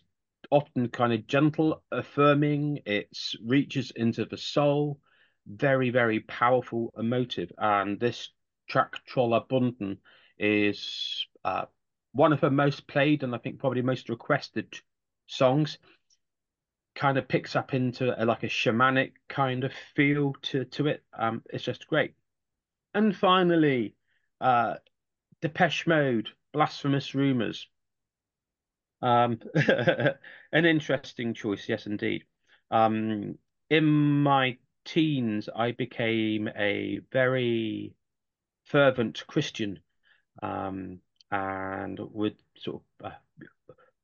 often 0.52 0.90
kind 0.90 1.14
of 1.14 1.26
gentle, 1.26 1.82
affirming. 1.92 2.80
It 2.86 3.18
reaches 3.44 3.92
into 3.96 4.26
the 4.26 4.38
soul, 4.38 5.00
very, 5.48 5.90
very 5.90 6.20
powerful, 6.20 6.94
emotive. 6.98 7.52
And 7.58 8.00
this 8.00 8.30
track, 8.70 8.98
Trøllabundin, 9.10 9.98
is 10.38 11.26
uh, 11.44 11.66
one 12.12 12.34
of 12.34 12.42
her 12.42 12.52
most 12.52 12.88
played 12.88 13.24
and 13.24 13.34
I 13.34 13.38
think 13.40 13.60
probably 13.60 13.82
most 13.82 14.10
requested 14.10 14.74
songs. 15.26 15.78
Kind 16.94 17.18
of 17.18 17.28
picks 17.28 17.56
up 17.56 17.74
into 17.74 18.22
a, 18.22 18.26
like 18.26 18.44
a 18.44 18.48
shamanic 18.48 19.14
kind 19.30 19.64
of 19.64 19.72
feel 19.96 20.36
to 20.44 20.66
to 20.66 20.88
it. 20.88 21.04
Um, 21.18 21.42
it's 21.50 21.64
just 21.64 21.88
great. 21.88 22.14
And 22.94 23.16
finally, 23.16 23.96
uh, 24.42 24.76
Depeche 25.42 25.88
Mode, 25.88 26.28
Blasphemous 26.52 27.16
Rumors. 27.16 27.68
Um, 29.02 29.40
an 29.56 30.66
interesting 30.66 31.34
choice, 31.34 31.68
yes, 31.68 31.86
indeed. 31.86 32.24
Um, 32.70 33.38
in 33.70 33.86
my 33.86 34.58
teens, 34.86 35.50
I 35.56 35.72
became 35.72 36.50
a 36.50 37.00
very 37.12 37.94
fervent 38.66 39.26
Christian 39.28 39.80
um, 40.42 41.00
and 41.32 42.00
would 42.00 42.36
sort 42.58 42.82
of 43.02 43.12
uh, 43.12 43.46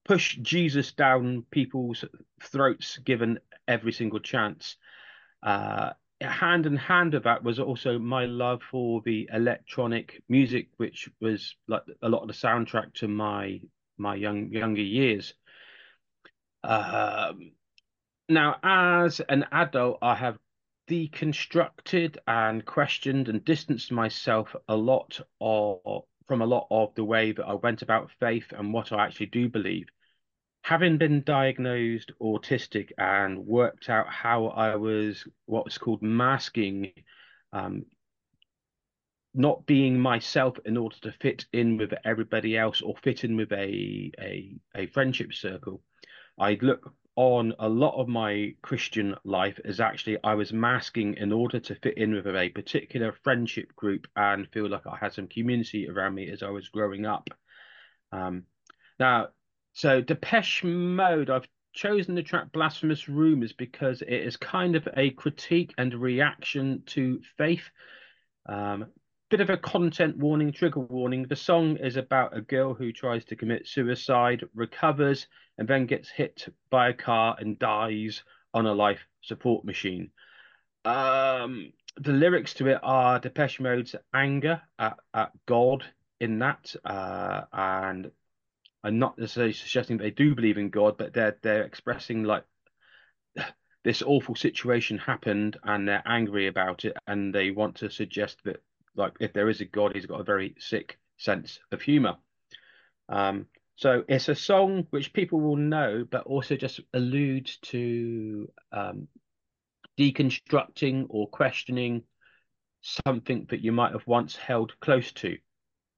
push 0.05 0.37
Jesus 0.37 0.93
down 0.93 1.45
people's 1.51 2.03
throats 2.41 2.97
given 2.99 3.39
every 3.67 3.91
single 3.91 4.19
chance. 4.19 4.77
Uh, 5.43 5.91
hand 6.21 6.65
in 6.65 6.75
hand 6.75 7.13
of 7.13 7.23
that 7.23 7.43
was 7.43 7.59
also 7.59 7.99
my 7.99 8.25
love 8.25 8.61
for 8.71 9.01
the 9.05 9.29
electronic 9.31 10.21
music, 10.29 10.69
which 10.77 11.09
was 11.21 11.55
like 11.67 11.83
a 12.01 12.09
lot 12.09 12.21
of 12.21 12.27
the 12.27 12.33
soundtrack 12.33 12.93
to 12.95 13.07
my 13.07 13.61
my 13.97 14.15
young 14.15 14.51
younger 14.51 14.81
years. 14.81 15.33
Um, 16.63 17.51
now, 18.29 18.57
as 18.63 19.21
an 19.21 19.45
adult, 19.51 19.99
I 20.01 20.15
have 20.15 20.37
deconstructed 20.89 22.17
and 22.27 22.65
questioned 22.65 23.29
and 23.29 23.43
distanced 23.43 23.91
myself 23.91 24.55
a 24.67 24.75
lot 24.75 25.19
of, 25.41 26.03
from 26.27 26.41
a 26.41 26.45
lot 26.45 26.67
of 26.71 26.95
the 26.95 27.03
way 27.03 27.31
that 27.31 27.45
I 27.45 27.53
went 27.53 27.81
about 27.81 28.11
faith 28.19 28.51
and 28.51 28.73
what 28.73 28.91
I 28.91 29.05
actually 29.05 29.27
do 29.27 29.49
believe. 29.49 29.87
Having 30.63 30.97
been 30.97 31.23
diagnosed 31.23 32.11
autistic 32.21 32.91
and 32.97 33.45
worked 33.45 33.89
out 33.89 34.09
how 34.09 34.47
I 34.47 34.75
was 34.75 35.25
what 35.45 35.63
was 35.63 35.77
called 35.77 36.01
masking 36.01 36.91
um, 37.53 37.85
not 39.37 39.65
being 39.65 39.99
myself 39.99 40.57
in 40.65 40.77
order 40.77 40.95
to 41.01 41.11
fit 41.11 41.45
in 41.53 41.77
with 41.77 41.93
everybody 42.03 42.57
else 42.57 42.81
or 42.81 42.95
fit 42.97 43.23
in 43.23 43.37
with 43.37 43.51
a 43.51 44.11
a, 44.19 44.55
a 44.75 44.87
friendship 44.87 45.33
circle. 45.33 45.81
I 46.39 46.57
look 46.61 46.93
on 47.15 47.53
a 47.57 47.67
lot 47.67 47.99
of 47.99 48.07
my 48.07 48.53
Christian 48.61 49.15
life 49.23 49.59
as 49.65 49.79
actually 49.79 50.17
I 50.23 50.35
was 50.35 50.53
masking 50.53 51.15
in 51.15 51.31
order 51.31 51.59
to 51.59 51.75
fit 51.75 51.97
in 51.97 52.13
with 52.13 52.27
a 52.27 52.49
particular 52.49 53.11
friendship 53.23 53.75
group 53.75 54.07
and 54.15 54.47
feel 54.49 54.69
like 54.69 54.85
I 54.85 54.97
had 54.97 55.13
some 55.13 55.27
community 55.27 55.89
around 55.89 56.13
me 56.13 56.29
as 56.29 56.43
I 56.43 56.51
was 56.51 56.69
growing 56.69 57.07
up. 57.07 57.27
Um, 58.11 58.43
now, 58.99 59.29
so 59.73 59.99
Depeche 59.99 60.63
Mode, 60.63 61.31
I've 61.31 61.47
chosen 61.73 62.13
the 62.13 62.21
track 62.21 62.51
Blasphemous 62.51 63.09
Rumors 63.09 63.53
because 63.53 64.03
it 64.03 64.13
is 64.13 64.37
kind 64.37 64.75
of 64.75 64.87
a 64.95 65.09
critique 65.09 65.73
and 65.77 65.93
reaction 65.95 66.83
to 66.87 67.19
faith. 67.37 67.69
Um, 68.47 68.87
bit 69.29 69.41
of 69.41 69.49
a 69.49 69.57
content 69.57 70.17
warning, 70.17 70.53
trigger 70.53 70.79
warning. 70.79 71.25
The 71.27 71.35
song 71.35 71.77
is 71.77 71.97
about 71.97 72.35
a 72.35 72.41
girl 72.41 72.73
who 72.73 72.93
tries 72.93 73.25
to 73.25 73.35
commit 73.35 73.67
suicide, 73.67 74.43
recovers, 74.55 75.27
and 75.57 75.67
then 75.67 75.85
gets 75.85 76.09
hit 76.09 76.47
by 76.69 76.89
a 76.89 76.93
car 76.93 77.35
and 77.39 77.59
dies 77.59 78.23
on 78.53 78.65
a 78.65 78.73
life 78.73 79.05
support 79.21 79.65
machine. 79.65 80.11
Um, 80.85 81.73
the 81.97 82.13
lyrics 82.13 82.53
to 82.55 82.67
it 82.67 82.79
are 82.83 83.19
Depeche 83.19 83.59
Mode's 83.59 83.95
anger 84.13 84.61
at, 84.79 84.97
at 85.13 85.31
God 85.45 85.83
in 86.21 86.39
that, 86.39 86.73
uh, 86.85 87.41
and 87.51 88.09
I'm 88.83 88.99
not 88.99 89.17
necessarily 89.17 89.53
suggesting 89.53 89.97
they 89.97 90.11
do 90.11 90.35
believe 90.35 90.57
in 90.57 90.69
God, 90.69 90.97
but 90.97 91.13
they're 91.13 91.37
they're 91.41 91.63
expressing 91.63 92.23
like 92.23 92.45
this 93.83 94.01
awful 94.01 94.35
situation 94.35 94.97
happened 94.97 95.57
and 95.63 95.87
they're 95.87 96.03
angry 96.05 96.47
about 96.47 96.85
it 96.85 96.95
and 97.07 97.35
they 97.35 97.51
want 97.51 97.75
to 97.77 97.89
suggest 97.89 98.37
that 98.45 98.63
like 98.97 99.13
if 99.19 99.33
there 99.33 99.49
is 99.49 99.61
a 99.61 99.65
god, 99.65 99.93
he's 99.95 100.05
got 100.05 100.19
a 100.19 100.25
very 100.25 100.55
sick 100.59 100.97
sense 101.17 101.59
of 101.71 101.81
humor. 101.81 102.15
Um, 103.09 103.45
so 103.75 104.03
it's 104.07 104.27
a 104.27 104.35
song 104.35 104.87
which 104.89 105.13
people 105.13 105.39
will 105.39 105.55
know, 105.55 106.05
but 106.09 106.23
also 106.23 106.55
just 106.55 106.79
alludes 106.93 107.57
to 107.63 108.51
um, 108.71 109.07
deconstructing 109.97 111.05
or 111.09 111.27
questioning 111.27 112.03
something 112.81 113.45
that 113.49 113.61
you 113.61 113.71
might 113.71 113.91
have 113.91 114.05
once 114.07 114.35
held 114.35 114.79
close 114.79 115.11
to, 115.13 115.37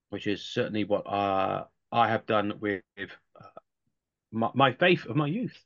which 0.10 0.28
is 0.28 0.44
certainly 0.44 0.84
what 0.84 1.08
uh, 1.08 1.64
I 1.92 2.10
have 2.10 2.26
done 2.26 2.54
with 2.60 2.84
uh, 2.98 3.60
my, 4.32 4.50
my 4.54 4.74
faith 4.74 5.06
of 5.06 5.16
my 5.16 5.28
youth. 5.28 5.58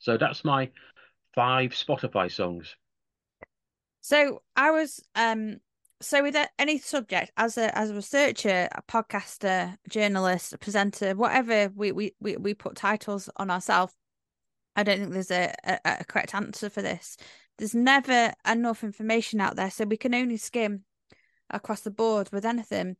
So 0.00 0.16
that's 0.16 0.44
my 0.44 0.70
five 1.34 1.70
Spotify 1.70 2.30
songs. 2.30 2.74
So 4.00 4.42
I 4.56 4.70
was 4.70 5.02
um 5.14 5.60
so 6.00 6.22
with 6.22 6.36
any 6.58 6.78
subject 6.78 7.32
as 7.36 7.58
a 7.58 7.76
as 7.76 7.90
a 7.90 7.94
researcher 7.94 8.68
a 8.72 8.82
podcaster 8.82 9.76
a 9.84 9.88
journalist 9.88 10.52
a 10.52 10.58
presenter 10.58 11.14
whatever 11.14 11.70
we 11.74 11.92
we 11.92 12.14
we, 12.20 12.36
we 12.36 12.54
put 12.54 12.76
titles 12.76 13.28
on 13.36 13.50
ourselves 13.50 13.94
i 14.76 14.82
don't 14.82 15.00
think 15.00 15.12
there's 15.12 15.30
a, 15.30 15.52
a, 15.64 15.78
a 15.84 16.04
correct 16.04 16.34
answer 16.34 16.70
for 16.70 16.82
this. 16.82 17.16
There's 17.58 17.74
never 17.74 18.32
enough 18.48 18.84
information 18.84 19.40
out 19.40 19.56
there 19.56 19.70
so 19.70 19.84
we 19.84 19.96
can 19.96 20.14
only 20.14 20.36
skim 20.36 20.84
across 21.50 21.80
the 21.80 21.90
board 21.90 22.30
with 22.30 22.44
anything. 22.44 22.96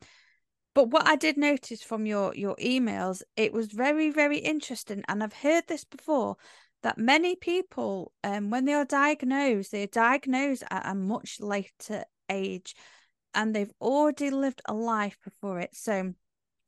But 0.75 0.90
what 0.90 1.07
i 1.07 1.17
did 1.17 1.37
notice 1.37 1.83
from 1.83 2.07
your 2.07 2.35
your 2.35 2.57
emails 2.57 3.23
it 3.37 3.52
was 3.52 3.69
very 3.69 4.11
very 4.11 4.38
interesting 4.38 5.02
and 5.09 5.23
i've 5.23 5.33
heard 5.33 5.64
this 5.67 5.85
before 5.85 6.37
that 6.83 6.99
many 6.99 7.35
people 7.35 8.12
um 8.23 8.50
when 8.50 8.64
they 8.64 8.75
are 8.75 8.85
diagnosed 8.85 9.73
they 9.73 9.83
are 9.83 9.88
diagnosed 9.88 10.62
at 10.71 10.87
a 10.87 10.95
much 10.95 11.40
later 11.40 12.05
age 12.28 12.75
and 13.35 13.54
they've 13.54 13.73
already 13.80 14.30
lived 14.30 14.62
a 14.66 14.75
life 14.75 15.16
before 15.25 15.61
it. 15.61 15.75
So 15.75 16.14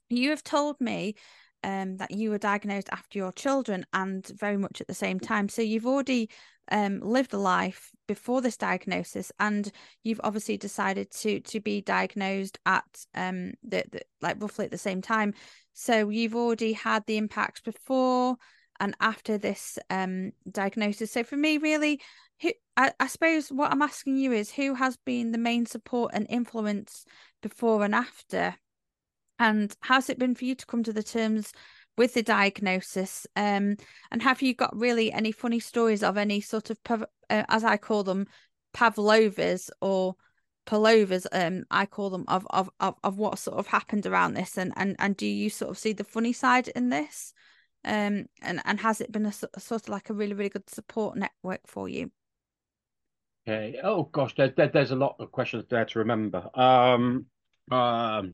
you 0.08 0.30
have 0.30 0.44
told 0.44 0.80
me 0.80 1.14
um, 1.62 1.96
that 1.98 2.10
you 2.10 2.30
were 2.30 2.38
diagnosed 2.38 2.88
after 2.90 3.18
your 3.18 3.32
children 3.32 3.84
and 3.92 4.26
very 4.26 4.56
much 4.56 4.80
at 4.80 4.86
the 4.86 4.94
same 4.94 5.20
time. 5.20 5.48
So 5.48 5.62
you've 5.62 5.86
already 5.86 6.30
um, 6.70 7.00
lived 7.00 7.34
a 7.34 7.38
life 7.38 7.90
before 8.06 8.40
this 8.40 8.56
diagnosis, 8.56 9.32
and 9.40 9.70
you've 10.04 10.20
obviously 10.22 10.56
decided 10.56 11.10
to 11.10 11.40
to 11.40 11.60
be 11.60 11.80
diagnosed 11.80 12.58
at 12.64 12.84
um 13.14 13.52
the, 13.62 13.84
the 13.90 14.00
like 14.20 14.40
roughly 14.40 14.66
at 14.66 14.70
the 14.70 14.78
same 14.78 15.02
time. 15.02 15.34
So 15.72 16.08
you've 16.08 16.36
already 16.36 16.72
had 16.72 17.04
the 17.06 17.16
impacts 17.16 17.60
before 17.60 18.36
and 18.78 18.94
after 19.00 19.36
this 19.36 19.78
um 19.90 20.30
diagnosis. 20.50 21.10
So 21.12 21.24
for 21.24 21.36
me, 21.36 21.58
really, 21.58 22.00
I, 22.80 22.92
I 22.98 23.08
suppose 23.08 23.52
what 23.52 23.70
I'm 23.70 23.82
asking 23.82 24.16
you 24.16 24.32
is 24.32 24.52
who 24.52 24.72
has 24.74 24.96
been 24.96 25.32
the 25.32 25.38
main 25.38 25.66
support 25.66 26.12
and 26.14 26.26
influence 26.30 27.04
before 27.42 27.84
and 27.84 27.94
after, 27.94 28.54
and 29.38 29.76
how's 29.80 30.08
it 30.08 30.18
been 30.18 30.34
for 30.34 30.46
you 30.46 30.54
to 30.54 30.64
come 30.64 30.82
to 30.84 30.92
the 30.92 31.02
terms 31.02 31.52
with 31.98 32.14
the 32.14 32.22
diagnosis? 32.22 33.26
Um, 33.36 33.76
and 34.10 34.22
have 34.22 34.40
you 34.40 34.54
got 34.54 34.74
really 34.74 35.12
any 35.12 35.30
funny 35.30 35.60
stories 35.60 36.02
of 36.02 36.16
any 36.16 36.40
sort 36.40 36.70
of, 36.70 36.78
uh, 36.88 37.04
as 37.28 37.64
I 37.64 37.76
call 37.76 38.02
them, 38.02 38.26
Pavlovas 38.72 39.68
or 39.82 40.14
Pavlovas? 40.64 41.26
Um, 41.32 41.64
I 41.70 41.84
call 41.84 42.08
them 42.08 42.24
of, 42.28 42.46
of 42.48 42.70
of 42.80 42.94
of 43.04 43.18
what 43.18 43.38
sort 43.38 43.58
of 43.58 43.66
happened 43.66 44.06
around 44.06 44.34
this, 44.34 44.56
and 44.56 44.72
and 44.76 44.96
and 44.98 45.18
do 45.18 45.26
you 45.26 45.50
sort 45.50 45.70
of 45.70 45.76
see 45.76 45.92
the 45.92 46.04
funny 46.04 46.32
side 46.32 46.68
in 46.68 46.88
this? 46.88 47.34
Um, 47.84 48.24
and 48.40 48.62
and 48.64 48.80
has 48.80 49.02
it 49.02 49.12
been 49.12 49.26
a, 49.26 49.34
a 49.52 49.60
sort 49.60 49.82
of 49.82 49.88
like 49.90 50.08
a 50.08 50.14
really 50.14 50.32
really 50.32 50.48
good 50.48 50.70
support 50.70 51.18
network 51.18 51.66
for 51.66 51.86
you? 51.86 52.10
Okay. 53.50 53.80
Oh 53.82 54.04
gosh, 54.04 54.36
there, 54.36 54.50
there, 54.56 54.68
there's 54.68 54.92
a 54.92 54.96
lot 54.96 55.16
of 55.18 55.32
questions 55.32 55.64
there 55.68 55.84
to 55.84 55.98
remember. 55.98 56.48
Um, 56.54 57.26
um, 57.72 58.32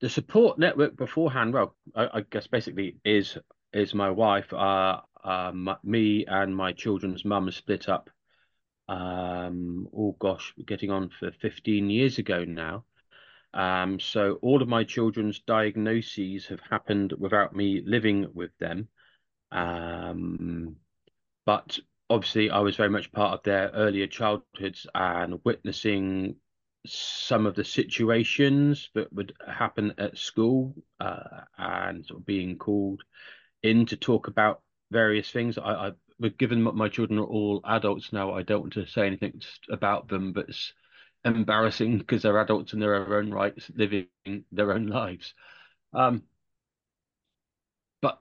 the 0.00 0.08
support 0.08 0.58
network 0.58 0.96
beforehand, 0.96 1.52
well, 1.52 1.76
I, 1.94 2.08
I 2.14 2.20
guess 2.22 2.46
basically 2.46 2.96
is 3.04 3.36
is 3.74 3.92
my 3.94 4.08
wife. 4.08 4.50
Uh, 4.54 5.02
my, 5.52 5.76
me 5.84 6.24
and 6.26 6.56
my 6.56 6.72
children's 6.72 7.22
mum 7.22 7.50
split 7.50 7.90
up. 7.90 8.08
Um, 8.88 9.86
oh 9.94 10.16
gosh, 10.18 10.54
getting 10.64 10.90
on 10.90 11.10
for 11.10 11.32
15 11.32 11.90
years 11.90 12.16
ago 12.16 12.44
now. 12.44 12.84
Um, 13.52 14.00
so 14.00 14.38
all 14.40 14.62
of 14.62 14.68
my 14.68 14.84
children's 14.84 15.40
diagnoses 15.40 16.46
have 16.46 16.60
happened 16.60 17.12
without 17.18 17.54
me 17.54 17.82
living 17.84 18.28
with 18.32 18.56
them. 18.58 18.88
Um, 19.52 20.76
but 21.44 21.78
obviously, 22.10 22.50
I 22.50 22.60
was 22.60 22.76
very 22.76 22.90
much 22.90 23.12
part 23.12 23.34
of 23.34 23.42
their 23.44 23.70
earlier 23.70 24.06
childhoods 24.06 24.86
and 24.94 25.40
witnessing 25.44 26.36
some 26.86 27.46
of 27.46 27.54
the 27.54 27.64
situations 27.64 28.90
that 28.94 29.12
would 29.12 29.34
happen 29.46 29.94
at 29.98 30.18
school 30.18 30.74
uh, 30.98 31.42
and 31.58 32.04
sort 32.04 32.20
of 32.20 32.26
being 32.26 32.58
called 32.58 33.02
in 33.62 33.86
to 33.86 33.96
talk 33.96 34.28
about 34.28 34.62
various 34.90 35.30
things. 35.30 35.58
I, 35.58 35.92
I 36.20 36.28
given 36.38 36.62
my 36.62 36.88
children 36.88 37.18
are 37.18 37.24
all 37.24 37.60
adults 37.64 38.12
now, 38.12 38.32
I 38.34 38.42
don't 38.42 38.62
want 38.62 38.72
to 38.74 38.86
say 38.86 39.06
anything 39.06 39.40
about 39.70 40.08
them, 40.08 40.32
but 40.32 40.48
it's 40.48 40.72
embarrassing 41.24 41.98
because 42.00 42.22
they're 42.22 42.40
adults 42.40 42.72
in 42.72 42.80
their 42.80 43.16
own 43.16 43.30
rights, 43.30 43.70
living 43.74 44.08
their 44.52 44.72
own 44.72 44.86
lives. 44.86 45.34
Um, 45.94 46.24
but 48.02 48.18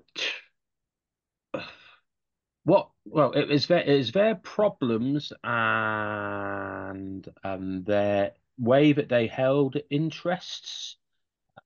what? 2.69 2.89
Well, 3.05 3.31
it 3.31 3.49
is 3.49 3.65
their 3.67 3.79
it 3.79 3.89
is 3.89 4.11
their 4.11 4.35
problems 4.35 5.33
and 5.43 7.27
um, 7.43 7.83
their 7.83 8.33
way 8.59 8.93
that 8.93 9.09
they 9.09 9.25
held 9.25 9.77
interests 9.89 10.97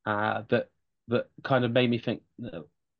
uh, 0.06 0.44
that 0.50 0.70
that 1.10 1.28
kind 1.44 1.66
of 1.66 1.72
made 1.72 1.90
me 1.90 1.98
think. 1.98 2.22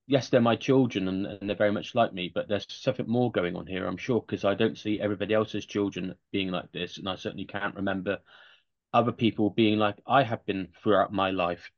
Yes, 0.06 0.28
they're 0.28 0.42
my 0.42 0.58
children 0.58 1.08
and, 1.08 1.26
and 1.26 1.50
they're 1.50 1.56
very 1.56 1.72
much 1.72 1.96
like 1.96 2.14
me, 2.14 2.30
but 2.34 2.50
there's 2.50 2.66
something 2.68 3.08
more 3.08 3.32
going 3.32 3.56
on 3.56 3.66
here, 3.66 3.88
I'm 3.88 3.96
sure, 3.96 4.20
because 4.20 4.44
I 4.44 4.54
don't 4.54 4.78
see 4.78 5.00
everybody 5.00 5.34
else's 5.34 5.66
children 5.66 6.14
being 6.34 6.50
like 6.50 6.70
this, 6.74 6.98
and 6.98 7.08
I 7.08 7.16
certainly 7.16 7.46
can't 7.46 7.76
remember 7.76 8.20
other 8.94 9.14
people 9.14 9.50
being 9.50 9.80
like 9.80 9.96
I 10.06 10.24
have 10.24 10.46
been 10.46 10.68
throughout 10.84 11.14
my 11.14 11.32
life. 11.32 11.72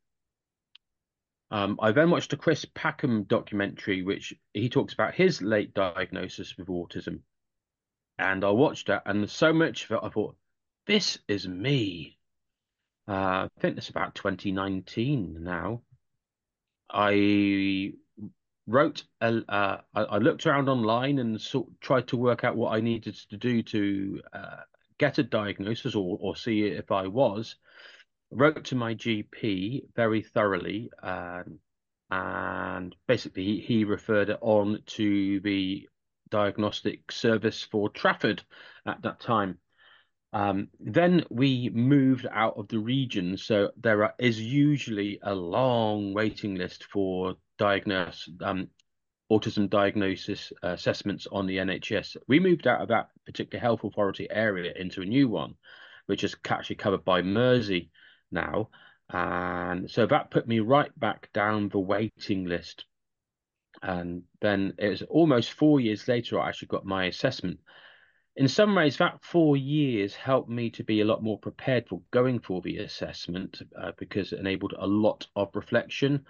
Um, 1.51 1.79
I 1.81 1.91
then 1.91 2.09
watched 2.09 2.33
a 2.33 2.37
Chris 2.37 2.65
Packham 2.65 3.23
documentary, 3.27 4.01
which 4.01 4.33
he 4.53 4.69
talks 4.69 4.93
about 4.93 5.13
his 5.13 5.41
late 5.41 5.73
diagnosis 5.73 6.57
with 6.57 6.67
autism. 6.67 7.19
And 8.17 8.43
I 8.43 8.49
watched 8.49 8.87
that, 8.87 9.03
and 9.05 9.29
so 9.29 9.53
much 9.53 9.85
of 9.85 9.91
it, 9.91 9.99
I 10.01 10.09
thought, 10.09 10.35
this 10.87 11.19
is 11.27 11.47
me. 11.47 12.17
Uh, 13.07 13.11
I 13.11 13.49
think 13.59 13.77
it's 13.77 13.89
about 13.89 14.15
2019 14.15 15.43
now. 15.43 15.81
I 16.89 17.93
wrote, 18.67 19.03
a, 19.21 19.43
uh, 19.47 19.81
I, 19.93 20.01
I, 20.01 20.17
looked 20.17 20.45
around 20.45 20.69
online 20.69 21.19
and 21.19 21.39
sort 21.39 21.67
tried 21.81 22.07
to 22.07 22.17
work 22.17 22.43
out 22.43 22.55
what 22.55 22.73
I 22.73 22.81
needed 22.81 23.15
to 23.29 23.37
do 23.37 23.61
to 23.63 24.21
uh, 24.33 24.57
get 24.97 25.17
a 25.17 25.23
diagnosis 25.23 25.93
or, 25.93 26.17
or 26.19 26.35
see 26.35 26.63
if 26.63 26.91
I 26.91 27.07
was. 27.07 27.55
Wrote 28.35 28.65
to 28.65 28.75
my 28.75 28.95
GP 28.95 29.93
very 29.95 30.21
thoroughly, 30.21 30.91
um, 31.01 31.59
and 32.11 32.93
basically 33.07 33.61
he 33.61 33.85
referred 33.85 34.29
it 34.29 34.39
on 34.41 34.79
to 34.87 35.39
the 35.39 35.87
diagnostic 36.27 37.13
service 37.13 37.63
for 37.63 37.87
Trafford 37.87 38.43
at 38.85 39.01
that 39.03 39.21
time. 39.21 39.57
Um, 40.33 40.67
then 40.81 41.23
we 41.29 41.69
moved 41.69 42.27
out 42.29 42.57
of 42.57 42.67
the 42.67 42.77
region, 42.77 43.37
so 43.37 43.71
there 43.77 44.03
are, 44.03 44.13
is 44.19 44.41
usually 44.41 45.17
a 45.23 45.33
long 45.33 46.13
waiting 46.13 46.55
list 46.55 46.83
for 46.83 47.35
diagnose 47.57 48.29
um, 48.43 48.67
autism 49.31 49.69
diagnosis 49.69 50.51
assessments 50.61 51.25
on 51.31 51.45
the 51.45 51.55
NHS. 51.55 52.17
We 52.27 52.41
moved 52.41 52.67
out 52.67 52.81
of 52.81 52.89
that 52.89 53.11
particular 53.25 53.61
health 53.61 53.85
authority 53.85 54.27
area 54.29 54.73
into 54.75 55.03
a 55.03 55.05
new 55.05 55.29
one, 55.29 55.55
which 56.07 56.25
is 56.25 56.35
actually 56.49 56.75
covered 56.75 57.05
by 57.05 57.21
Mersey 57.21 57.91
now. 58.31 58.69
And 59.09 59.89
so 59.89 60.05
that 60.07 60.31
put 60.31 60.47
me 60.47 60.59
right 60.59 60.97
back 60.99 61.31
down 61.33 61.69
the 61.69 61.79
waiting 61.79 62.45
list. 62.45 62.85
And 63.81 64.23
then 64.41 64.73
it 64.77 64.89
was 64.89 65.01
almost 65.03 65.53
four 65.53 65.79
years 65.79 66.07
later, 66.07 66.39
I 66.39 66.49
actually 66.49 66.69
got 66.69 66.85
my 66.85 67.05
assessment. 67.05 67.59
In 68.35 68.47
some 68.47 68.75
ways, 68.75 68.97
that 68.97 69.23
four 69.23 69.55
years 69.55 70.15
helped 70.15 70.49
me 70.49 70.69
to 70.71 70.83
be 70.83 71.01
a 71.01 71.05
lot 71.05 71.23
more 71.23 71.39
prepared 71.39 71.87
for 71.87 72.01
going 72.11 72.39
for 72.39 72.61
the 72.61 72.77
assessment 72.77 73.61
uh, 73.79 73.91
because 73.97 74.33
it 74.33 74.39
enabled 74.39 74.73
a 74.77 74.87
lot 74.87 75.27
of 75.35 75.49
reflection 75.53 76.25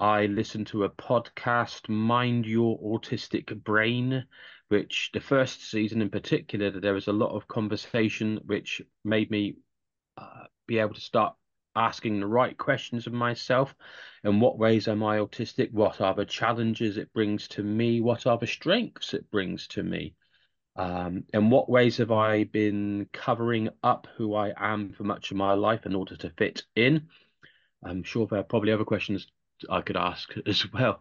I 0.00 0.24
listened 0.24 0.68
to 0.68 0.84
a 0.84 0.88
podcast, 0.88 1.90
Mind 1.90 2.46
Your 2.46 2.80
Autistic 2.80 3.54
Brain, 3.62 4.24
which 4.68 5.10
the 5.12 5.20
first 5.20 5.70
season 5.70 6.00
in 6.00 6.08
particular, 6.08 6.70
there 6.70 6.94
was 6.94 7.08
a 7.08 7.12
lot 7.12 7.36
of 7.36 7.46
conversation 7.48 8.40
which 8.46 8.80
made 9.04 9.30
me 9.30 9.56
uh, 10.16 10.44
be 10.66 10.78
able 10.78 10.94
to 10.94 11.00
start 11.02 11.34
asking 11.76 12.20
the 12.20 12.26
right 12.26 12.56
questions 12.56 13.06
of 13.06 13.12
myself. 13.12 13.74
In 14.24 14.40
what 14.40 14.58
ways 14.58 14.88
am 14.88 15.02
I 15.02 15.18
autistic? 15.18 15.72
What 15.72 16.00
are 16.00 16.14
the 16.14 16.24
challenges 16.24 16.96
it 16.96 17.12
brings 17.12 17.48
to 17.48 17.62
me? 17.62 18.00
What 18.00 18.26
are 18.26 18.38
the 18.38 18.46
strengths 18.46 19.14
it 19.14 19.30
brings 19.30 19.66
to 19.68 19.82
me? 19.82 20.14
Um, 20.76 21.24
in 21.34 21.50
what 21.50 21.68
ways 21.68 21.96
have 21.98 22.12
I 22.12 22.44
been 22.44 23.08
covering 23.12 23.68
up 23.82 24.06
who 24.16 24.34
I 24.34 24.52
am 24.56 24.92
for 24.92 25.04
much 25.04 25.30
of 25.30 25.36
my 25.36 25.52
life 25.52 25.86
in 25.86 25.94
order 25.94 26.16
to 26.16 26.30
fit 26.30 26.62
in? 26.76 27.08
I'm 27.84 28.02
sure 28.02 28.26
there 28.26 28.40
are 28.40 28.44
probably 28.44 28.72
other 28.72 28.84
questions 28.84 29.26
I 29.68 29.80
could 29.80 29.96
ask 29.96 30.32
as 30.46 30.70
well. 30.72 31.00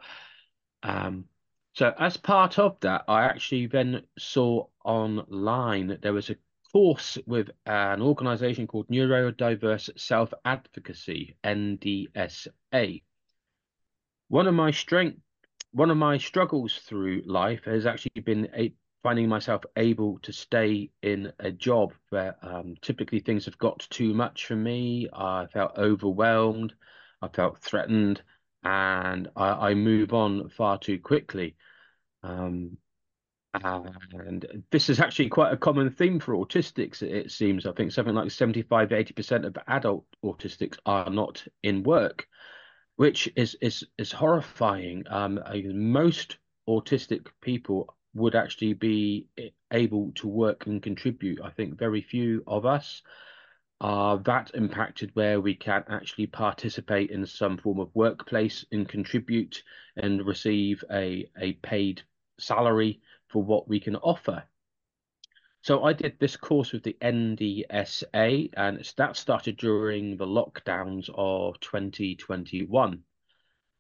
Um, 0.84 1.26
so 1.74 1.94
as 1.98 2.18
part 2.18 2.60
of 2.60 2.80
that, 2.82 3.04
I 3.08 3.24
actually 3.24 3.68
then 3.68 4.04
saw 4.18 4.68
online 4.84 5.88
that 5.88 6.02
there 6.02 6.14
was 6.14 6.30
a 6.30 6.36
course 6.72 7.18
with 7.26 7.50
an 7.66 8.02
organization 8.02 8.68
called 8.68 8.88
Neurodiverse 8.88 10.00
Self 10.00 10.34
Advocacy, 10.46 11.36
NDSA. 11.44 13.04
One 14.28 14.48
of 14.48 14.54
my 14.54 14.72
strength, 14.72 15.20
one 15.72 15.90
of 15.90 15.98
my 15.98 16.18
struggles 16.18 16.76
through 16.86 17.24
life 17.26 17.66
has 17.66 17.86
actually 17.86 18.22
been 18.22 18.50
a, 18.56 18.74
finding 19.02 19.28
myself 19.28 19.64
able 19.76 20.20
to 20.20 20.32
stay 20.34 20.92
in 21.02 21.32
a 21.40 21.52
job 21.52 21.94
where 22.10 22.36
um, 22.42 22.76
typically 22.82 23.20
things 23.20 23.46
have 23.46 23.58
got 23.58 23.80
too 23.90 24.14
much 24.14 24.46
for 24.46 24.56
me. 24.56 25.08
I 25.14 25.48
felt 25.52 25.78
overwhelmed. 25.78 26.74
I 27.22 27.28
felt 27.30 27.60
threatened 27.60 28.22
and 28.64 29.30
I, 29.36 29.70
I 29.70 29.74
move 29.74 30.14
on 30.14 30.50
far 30.50 30.78
too 30.78 31.00
quickly. 31.00 31.56
Um, 32.24 32.78
and 33.54 34.64
this 34.72 34.90
is 34.90 35.00
actually 35.00 35.30
quite 35.30 35.54
a 35.54 35.58
common 35.58 35.90
theme 35.90 36.20
for 36.20 36.36
autistics, 36.36 37.02
it 37.02 37.32
seems. 37.32 37.66
I 37.66 37.72
think 37.72 37.92
something 37.92 38.14
like 38.14 38.32
75 38.32 38.90
80% 38.90 39.46
of 39.46 39.58
adult 39.68 40.06
autistics 40.24 40.78
are 40.86 41.10
not 41.10 41.44
in 41.64 41.84
work, 41.84 42.28
which 42.96 43.32
is 43.36 43.56
is 43.62 43.84
is 43.98 44.12
horrifying. 44.12 45.04
Um, 45.10 45.40
most 45.74 46.38
autistic 46.68 47.28
people 47.42 47.96
would 48.14 48.36
actually 48.36 48.74
be 48.74 49.28
able 49.72 50.12
to 50.16 50.28
work 50.28 50.68
and 50.68 50.82
contribute. 50.82 51.40
I 51.44 51.50
think 51.50 51.78
very 51.78 52.02
few 52.02 52.44
of 52.48 52.66
us 52.66 53.02
are 53.82 54.18
that 54.20 54.52
impacted 54.56 55.10
where 55.14 55.40
we 55.40 55.56
can 55.56 55.86
actually 55.88 56.28
participate 56.28 57.12
in 57.12 57.26
some 57.26 57.58
form 57.58 57.80
of 57.80 57.90
workplace 57.94 58.66
and 58.72 58.90
contribute 58.90 59.64
and 59.96 60.26
receive 60.26 60.84
a, 60.92 61.30
a 61.40 61.54
paid 61.54 62.02
salary 62.40 63.02
for 63.30 63.42
what 63.42 63.68
we 63.68 63.80
can 63.80 63.96
offer. 63.96 64.44
So 65.62 65.84
I 65.84 65.94
did 65.94 66.18
this 66.20 66.38
course 66.38 66.72
with 66.72 66.84
the 66.84 66.96
NDSA, 67.02 68.52
and 68.56 68.94
that 68.98 69.18
started 69.18 69.58
during 69.58 70.16
the 70.16 70.26
lockdowns 70.26 71.10
of 71.14 71.60
2021. 71.60 73.04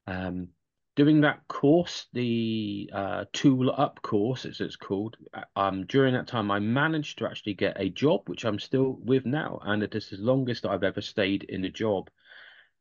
Um, 0.05 0.49
doing 0.95 1.21
that 1.21 1.47
course, 1.47 2.07
the 2.11 2.89
uh, 2.93 3.25
Tool 3.31 3.71
Up 3.71 4.01
course, 4.01 4.45
as 4.45 4.59
it's 4.59 4.75
called, 4.75 5.15
uh, 5.33 5.43
um, 5.55 5.85
during 5.85 6.13
that 6.15 6.27
time, 6.27 6.51
I 6.51 6.59
managed 6.59 7.19
to 7.19 7.27
actually 7.27 7.53
get 7.53 7.79
a 7.79 7.89
job, 7.89 8.27
which 8.27 8.43
I'm 8.43 8.59
still 8.59 8.99
with 9.01 9.25
now, 9.25 9.61
and 9.63 9.81
it 9.81 9.95
is 9.95 10.09
the 10.09 10.17
longest 10.17 10.65
I've 10.65 10.83
ever 10.83 11.01
stayed 11.01 11.43
in 11.43 11.63
a 11.63 11.69
job, 11.69 12.09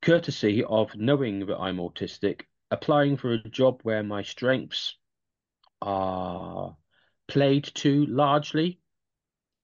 courtesy 0.02 0.64
of 0.64 0.96
knowing 0.96 1.46
that 1.46 1.58
I'm 1.58 1.76
autistic, 1.76 2.42
applying 2.72 3.16
for 3.16 3.32
a 3.32 3.48
job 3.48 3.80
where 3.84 4.02
my 4.02 4.22
strengths 4.22 4.96
are 5.82 6.76
played 7.26 7.70
to 7.74 8.06
largely, 8.06 8.80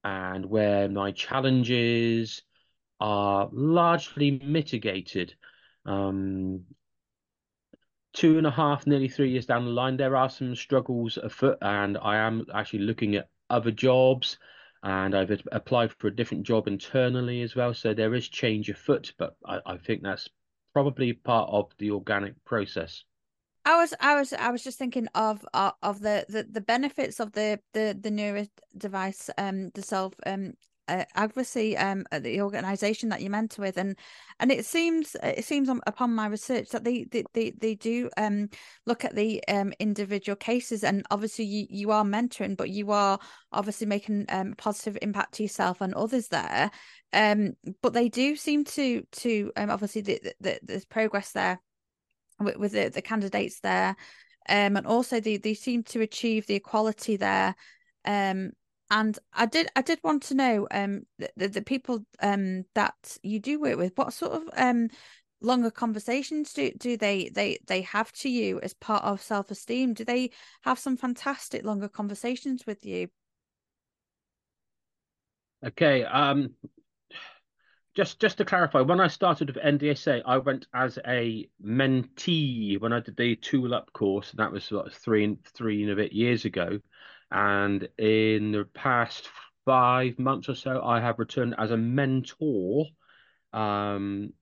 and 0.02 0.46
where 0.46 0.88
my 0.88 1.12
challenges 1.12 2.42
are 3.00 3.48
largely 3.52 4.30
mitigated. 4.44 5.34
Um, 5.86 6.64
two 8.12 8.38
and 8.38 8.46
a 8.46 8.50
half, 8.50 8.86
nearly 8.86 9.08
three 9.08 9.30
years 9.30 9.46
down 9.46 9.64
the 9.64 9.70
line, 9.70 9.96
there 9.96 10.16
are 10.16 10.30
some 10.30 10.54
struggles 10.54 11.16
afoot, 11.16 11.58
and 11.60 11.98
I 11.98 12.16
am 12.16 12.46
actually 12.54 12.80
looking 12.80 13.16
at 13.16 13.28
other 13.50 13.70
jobs, 13.70 14.38
and 14.82 15.14
I've 15.14 15.42
applied 15.52 15.92
for 15.92 16.08
a 16.08 16.14
different 16.14 16.44
job 16.46 16.68
internally 16.68 17.42
as 17.42 17.56
well. 17.56 17.74
So 17.74 17.92
there 17.94 18.14
is 18.14 18.28
change 18.28 18.70
afoot, 18.70 19.12
but 19.18 19.36
I, 19.44 19.60
I 19.66 19.76
think 19.78 20.02
that's 20.02 20.28
probably 20.72 21.12
part 21.12 21.50
of 21.50 21.72
the 21.78 21.90
organic 21.90 22.42
process. 22.44 23.04
I 23.64 23.76
was 23.76 23.94
I 24.00 24.14
was 24.16 24.32
I 24.32 24.50
was 24.50 24.62
just 24.62 24.78
thinking 24.78 25.08
of 25.14 25.44
of, 25.54 25.72
of 25.82 26.00
the, 26.00 26.26
the 26.28 26.44
the 26.44 26.60
benefits 26.60 27.18
of 27.20 27.32
the 27.32 27.60
the 27.72 27.96
the 27.98 28.10
neuro 28.10 28.46
device 28.76 29.30
um 29.38 29.70
the 29.74 29.82
self 29.82 30.12
um 30.26 30.52
uh, 30.86 31.04
advocacy 31.14 31.74
um 31.78 32.04
the 32.12 32.42
organization 32.42 33.08
that 33.08 33.22
you 33.22 33.30
mentor 33.30 33.62
with. 33.62 33.78
And 33.78 33.96
and 34.38 34.52
it 34.52 34.66
seems 34.66 35.16
it 35.22 35.46
seems 35.46 35.70
on, 35.70 35.80
upon 35.86 36.14
my 36.14 36.26
research 36.26 36.68
that 36.70 36.84
they, 36.84 37.04
they 37.04 37.24
they 37.32 37.52
they 37.52 37.74
do 37.74 38.10
um 38.18 38.50
look 38.84 39.02
at 39.02 39.14
the 39.14 39.42
um 39.48 39.72
individual 39.78 40.36
cases. 40.36 40.84
And 40.84 41.06
obviously 41.10 41.46
you 41.46 41.66
you 41.70 41.90
are 41.90 42.04
mentoring 42.04 42.58
but 42.58 42.68
you 42.68 42.90
are 42.90 43.18
obviously 43.50 43.86
making 43.86 44.26
um 44.28 44.54
positive 44.58 44.98
impact 45.00 45.34
to 45.34 45.42
yourself 45.42 45.80
and 45.80 45.94
others 45.94 46.28
there. 46.28 46.70
Um 47.14 47.54
but 47.80 47.94
they 47.94 48.10
do 48.10 48.36
seem 48.36 48.64
to 48.64 49.04
to 49.10 49.52
um 49.56 49.70
obviously 49.70 50.02
the, 50.02 50.34
the, 50.38 50.60
there's 50.62 50.84
progress 50.84 51.32
there 51.32 51.60
with, 52.44 52.56
with 52.56 52.72
the, 52.72 52.88
the 52.88 53.02
candidates 53.02 53.60
there. 53.60 53.96
Um 54.48 54.76
and 54.76 54.86
also 54.86 55.20
they 55.20 55.38
they 55.38 55.54
seem 55.54 55.82
to 55.84 56.00
achieve 56.00 56.46
the 56.46 56.54
equality 56.54 57.16
there. 57.16 57.54
Um 58.04 58.52
and 58.90 59.18
I 59.32 59.46
did 59.46 59.68
I 59.74 59.82
did 59.82 60.00
want 60.04 60.24
to 60.24 60.34
know 60.34 60.68
um 60.70 61.02
the, 61.36 61.48
the 61.48 61.62
people 61.62 62.04
um 62.20 62.64
that 62.74 63.16
you 63.22 63.40
do 63.40 63.60
work 63.60 63.78
with 63.78 63.92
what 63.96 64.12
sort 64.12 64.32
of 64.32 64.42
um 64.56 64.88
longer 65.40 65.70
conversations 65.70 66.52
do 66.52 66.70
do 66.78 66.96
they 66.96 67.28
they 67.28 67.58
they 67.66 67.82
have 67.82 68.12
to 68.12 68.28
you 68.28 68.60
as 68.60 68.74
part 68.74 69.04
of 69.04 69.20
self-esteem? 69.20 69.94
Do 69.94 70.04
they 70.04 70.30
have 70.62 70.78
some 70.78 70.96
fantastic 70.96 71.64
longer 71.64 71.88
conversations 71.88 72.66
with 72.66 72.84
you? 72.84 73.08
Okay 75.66 76.04
um 76.04 76.50
just 77.94 78.20
just 78.20 78.38
to 78.38 78.44
clarify, 78.44 78.80
when 78.80 79.00
I 79.00 79.06
started 79.06 79.54
with 79.54 79.62
NDSA, 79.62 80.22
I 80.26 80.38
went 80.38 80.66
as 80.74 80.98
a 81.06 81.48
mentee 81.64 82.80
when 82.80 82.92
I 82.92 83.00
did 83.00 83.16
the 83.16 83.36
tool 83.36 83.72
up 83.74 83.92
course, 83.92 84.30
and 84.30 84.40
that 84.40 84.52
was 84.52 84.70
what 84.70 84.92
three 84.92 85.36
three 85.54 85.82
and 85.82 85.92
a 85.92 85.96
bit 85.96 86.12
years 86.12 86.44
ago. 86.44 86.80
And 87.30 87.88
in 87.98 88.52
the 88.52 88.64
past 88.74 89.28
five 89.64 90.18
months 90.18 90.48
or 90.48 90.54
so, 90.54 90.82
I 90.82 91.00
have 91.00 91.18
returned 91.18 91.54
as 91.56 91.70
a 91.70 91.76
mentor 91.76 92.86
um, 93.52 94.32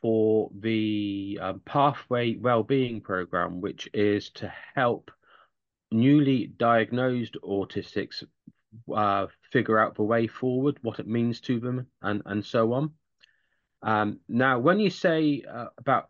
for 0.00 0.50
the 0.58 1.38
um, 1.42 1.60
Pathway 1.64 2.36
Wellbeing 2.36 3.00
Program, 3.00 3.60
which 3.60 3.88
is 3.92 4.30
to 4.30 4.52
help 4.74 5.10
newly 5.90 6.46
diagnosed 6.46 7.36
autistics 7.42 8.22
uh, 8.94 9.26
figure 9.50 9.78
out 9.78 9.96
the 9.96 10.02
way 10.04 10.28
forward, 10.28 10.78
what 10.82 11.00
it 11.00 11.08
means 11.08 11.40
to 11.40 11.58
them, 11.58 11.88
and 12.02 12.22
and 12.26 12.44
so 12.44 12.72
on. 12.72 12.92
Um, 13.82 14.20
now, 14.28 14.58
when 14.58 14.78
you 14.78 14.90
say 14.90 15.42
uh, 15.50 15.66
about 15.78 16.08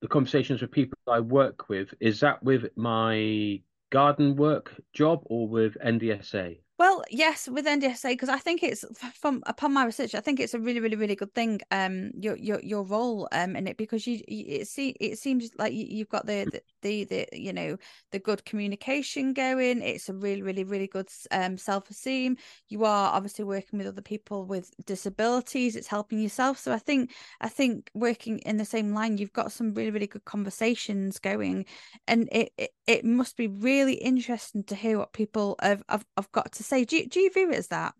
the 0.00 0.08
conversations 0.08 0.62
with 0.62 0.70
people 0.70 0.98
I 1.06 1.20
work 1.20 1.68
with, 1.68 1.92
is 2.00 2.20
that 2.20 2.42
with 2.42 2.66
my 2.76 3.60
garden 3.90 4.36
work 4.36 4.74
job 4.92 5.22
or 5.26 5.48
with 5.48 5.76
NDSA? 5.84 6.58
Well, 6.78 7.02
yes, 7.10 7.48
with 7.48 7.66
NDSA 7.66 8.10
because 8.10 8.28
I 8.28 8.38
think 8.38 8.62
it's 8.62 8.84
from 9.14 9.42
upon 9.46 9.72
my 9.72 9.84
research, 9.84 10.14
I 10.14 10.20
think 10.20 10.38
it's 10.38 10.54
a 10.54 10.60
really, 10.60 10.78
really, 10.78 10.94
really 10.94 11.16
good 11.16 11.34
thing. 11.34 11.60
Um, 11.72 12.12
your 12.14 12.36
your 12.36 12.60
your 12.60 12.84
role 12.84 13.28
um 13.32 13.56
in 13.56 13.66
it 13.66 13.76
because 13.76 14.06
you, 14.06 14.20
it 14.28 14.68
see 14.68 14.90
it 15.00 15.18
seems 15.18 15.50
like 15.58 15.72
you, 15.72 15.98
have 15.98 16.08
got 16.08 16.26
the, 16.26 16.44
the 16.44 16.62
the 16.82 17.04
the 17.04 17.28
you 17.32 17.52
know 17.52 17.76
the 18.12 18.18
good 18.18 18.44
communication 18.44 19.32
going. 19.32 19.82
It's 19.82 20.08
a 20.08 20.14
really, 20.14 20.42
really, 20.42 20.64
really 20.64 20.86
good 20.86 21.08
um 21.30 21.56
self 21.58 21.90
esteem. 21.90 22.36
You 22.68 22.84
are 22.84 23.12
obviously 23.14 23.44
working 23.44 23.78
with 23.78 23.88
other 23.88 24.02
people 24.02 24.44
with 24.44 24.72
disabilities. 24.86 25.76
It's 25.76 25.86
helping 25.88 26.20
yourself. 26.20 26.58
So 26.58 26.72
I 26.72 26.78
think 26.78 27.12
I 27.40 27.48
think 27.48 27.90
working 27.94 28.38
in 28.40 28.56
the 28.56 28.64
same 28.64 28.92
line, 28.94 29.18
you've 29.18 29.32
got 29.32 29.52
some 29.52 29.74
really, 29.74 29.90
really 29.90 30.06
good 30.06 30.24
conversations 30.24 31.18
going, 31.18 31.66
and 32.06 32.28
it 32.32 32.52
it, 32.56 32.70
it 32.86 33.04
must 33.04 33.36
be 33.36 33.46
really 33.48 33.94
interesting 33.94 34.64
to 34.64 34.74
hear 34.74 34.98
what 34.98 35.12
people 35.12 35.56
have 35.60 35.82
have, 35.88 36.04
have 36.16 36.32
got 36.32 36.52
to 36.52 36.62
say, 36.62 36.84
do 36.84 36.96
you, 36.96 37.06
do 37.08 37.20
you 37.20 37.30
view 37.32 37.50
it 37.50 37.56
as 37.56 37.68
that? 37.68 37.94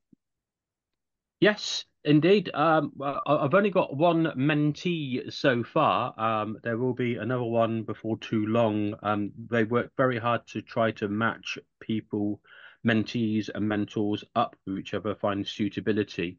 Yes, 1.40 1.84
indeed. 2.04 2.50
Um, 2.54 2.92
I've 3.26 3.54
only 3.54 3.70
got 3.70 3.96
one 3.96 4.24
mentee 4.36 5.32
so 5.32 5.62
far. 5.62 6.18
Um, 6.18 6.58
there 6.62 6.78
will 6.78 6.94
be 6.94 7.16
another 7.16 7.44
one 7.44 7.82
before 7.82 8.18
too 8.18 8.46
long. 8.46 8.94
Um, 9.02 9.32
they 9.50 9.64
work 9.64 9.92
very 9.96 10.18
hard 10.18 10.46
to 10.48 10.62
try 10.62 10.92
to 10.92 11.08
match 11.08 11.58
people, 11.80 12.40
mentees 12.86 13.50
and 13.54 13.68
mentors 13.68 14.24
up 14.34 14.56
to 14.66 14.78
each 14.78 14.94
other, 14.94 15.14
find 15.14 15.46
suitability. 15.46 16.38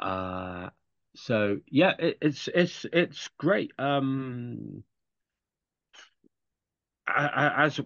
Uh, 0.00 0.70
so 1.16 1.60
yeah, 1.68 1.94
it, 1.98 2.18
it's 2.20 2.48
it's 2.48 2.86
it's 2.92 3.28
great. 3.38 3.72
Um, 3.78 4.82
as 7.06 7.80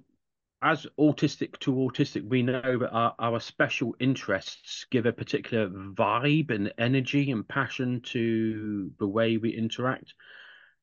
as 0.60 0.86
autistic 0.98 1.58
to 1.60 1.72
autistic, 1.72 2.28
we 2.28 2.42
know 2.42 2.78
that 2.78 2.90
our, 2.90 3.14
our 3.18 3.40
special 3.40 3.94
interests 4.00 4.86
give 4.90 5.06
a 5.06 5.12
particular 5.12 5.68
vibe 5.68 6.50
and 6.50 6.72
energy 6.78 7.30
and 7.30 7.46
passion 7.46 8.00
to 8.00 8.90
the 8.98 9.06
way 9.06 9.36
we 9.36 9.50
interact. 9.50 10.14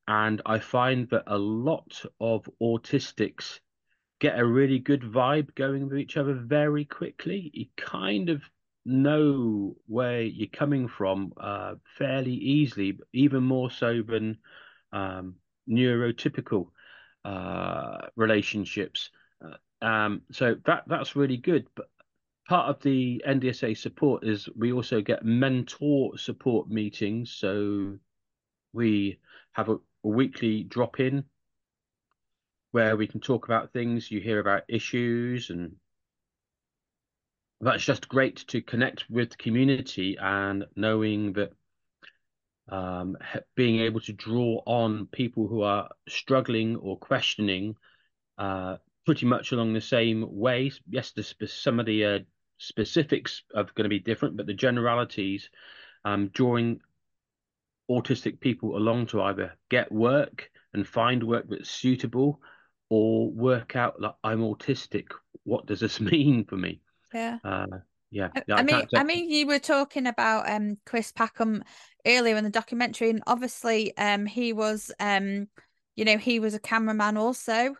And 0.08 0.40
I 0.46 0.60
find 0.60 1.08
that 1.10 1.24
a 1.26 1.36
lot 1.36 2.04
of 2.20 2.48
autistics 2.62 3.58
get 4.18 4.38
a 4.38 4.46
really 4.46 4.78
good 4.78 5.02
vibe 5.02 5.54
going 5.54 5.88
with 5.88 5.98
each 5.98 6.16
other 6.16 6.32
very 6.32 6.84
quickly. 6.84 7.50
You 7.52 7.66
kind 7.76 8.30
of 8.30 8.42
know 8.86 9.76
where 9.86 10.22
you're 10.22 10.48
coming 10.48 10.88
from 10.88 11.32
uh, 11.38 11.74
fairly 11.98 12.32
easily, 12.32 12.98
even 13.12 13.42
more 13.42 13.70
so 13.70 14.02
than 14.02 14.38
um, 14.92 15.34
neurotypical 15.68 16.68
uh, 17.24 18.06
relationships. 18.14 19.10
Um, 19.82 20.22
so 20.32 20.56
that 20.64 20.84
that's 20.86 21.16
really 21.16 21.36
good. 21.36 21.66
But 21.74 21.88
part 22.48 22.68
of 22.68 22.80
the 22.82 23.22
NDSA 23.26 23.76
support 23.76 24.24
is 24.24 24.48
we 24.56 24.72
also 24.72 25.00
get 25.00 25.24
mentor 25.24 26.16
support 26.16 26.68
meetings. 26.68 27.30
So 27.30 27.98
we 28.72 29.18
have 29.52 29.68
a, 29.68 29.76
a 30.04 30.08
weekly 30.08 30.62
drop 30.62 31.00
in 31.00 31.24
where 32.72 32.96
we 32.96 33.06
can 33.06 33.20
talk 33.20 33.46
about 33.46 33.72
things. 33.72 34.10
You 34.10 34.20
hear 34.20 34.38
about 34.38 34.64
issues, 34.68 35.50
and 35.50 35.76
that's 37.60 37.84
just 37.84 38.08
great 38.08 38.36
to 38.48 38.60
connect 38.60 39.08
with 39.10 39.30
the 39.30 39.36
community 39.36 40.16
and 40.20 40.64
knowing 40.76 41.32
that 41.34 41.52
um, 42.68 43.16
being 43.54 43.80
able 43.80 44.00
to 44.00 44.12
draw 44.12 44.60
on 44.66 45.06
people 45.06 45.46
who 45.46 45.62
are 45.62 45.88
struggling 46.08 46.76
or 46.76 46.98
questioning 46.98 47.76
uh, 48.38 48.76
pretty 49.06 49.24
much 49.24 49.52
along 49.52 49.72
the 49.72 49.80
same 49.80 50.26
way. 50.28 50.70
Yes, 50.90 51.12
the, 51.12 51.46
some 51.46 51.80
of 51.80 51.86
the 51.86 52.04
uh, 52.04 52.18
specifics 52.58 53.42
are 53.54 53.64
going 53.64 53.84
to 53.84 53.88
be 53.88 54.00
different, 54.00 54.36
but 54.36 54.46
the 54.46 54.54
generalities, 54.54 55.48
um, 56.04 56.28
drawing 56.28 56.80
autistic 57.90 58.40
people 58.40 58.76
along 58.76 59.06
to 59.06 59.22
either 59.22 59.52
get 59.70 59.90
work 59.92 60.50
and 60.74 60.86
find 60.86 61.22
work 61.22 61.46
that's 61.48 61.70
suitable 61.70 62.40
or 62.90 63.30
work 63.30 63.76
out 63.76 64.00
like 64.00 64.14
I'm 64.24 64.40
autistic. 64.40 65.06
What 65.44 65.66
does 65.66 65.80
this 65.80 66.00
mean 66.00 66.44
for 66.44 66.56
me? 66.56 66.80
Yeah. 67.14 67.38
Uh, 67.44 67.66
yeah. 68.10 68.28
I, 68.34 68.42
I 68.54 68.62
mean, 68.62 68.86
I 68.94 69.04
mean, 69.04 69.30
you 69.30 69.46
were 69.46 69.58
talking 69.58 70.06
about 70.06 70.50
um 70.50 70.78
Chris 70.84 71.12
Packham 71.12 71.62
earlier 72.06 72.36
in 72.36 72.44
the 72.44 72.50
documentary, 72.50 73.10
and 73.10 73.22
obviously, 73.26 73.96
um, 73.96 74.26
he 74.26 74.52
was 74.52 74.92
um, 75.00 75.48
you 75.96 76.04
know, 76.04 76.18
he 76.18 76.38
was 76.38 76.54
a 76.54 76.60
cameraman 76.60 77.16
also. 77.16 77.74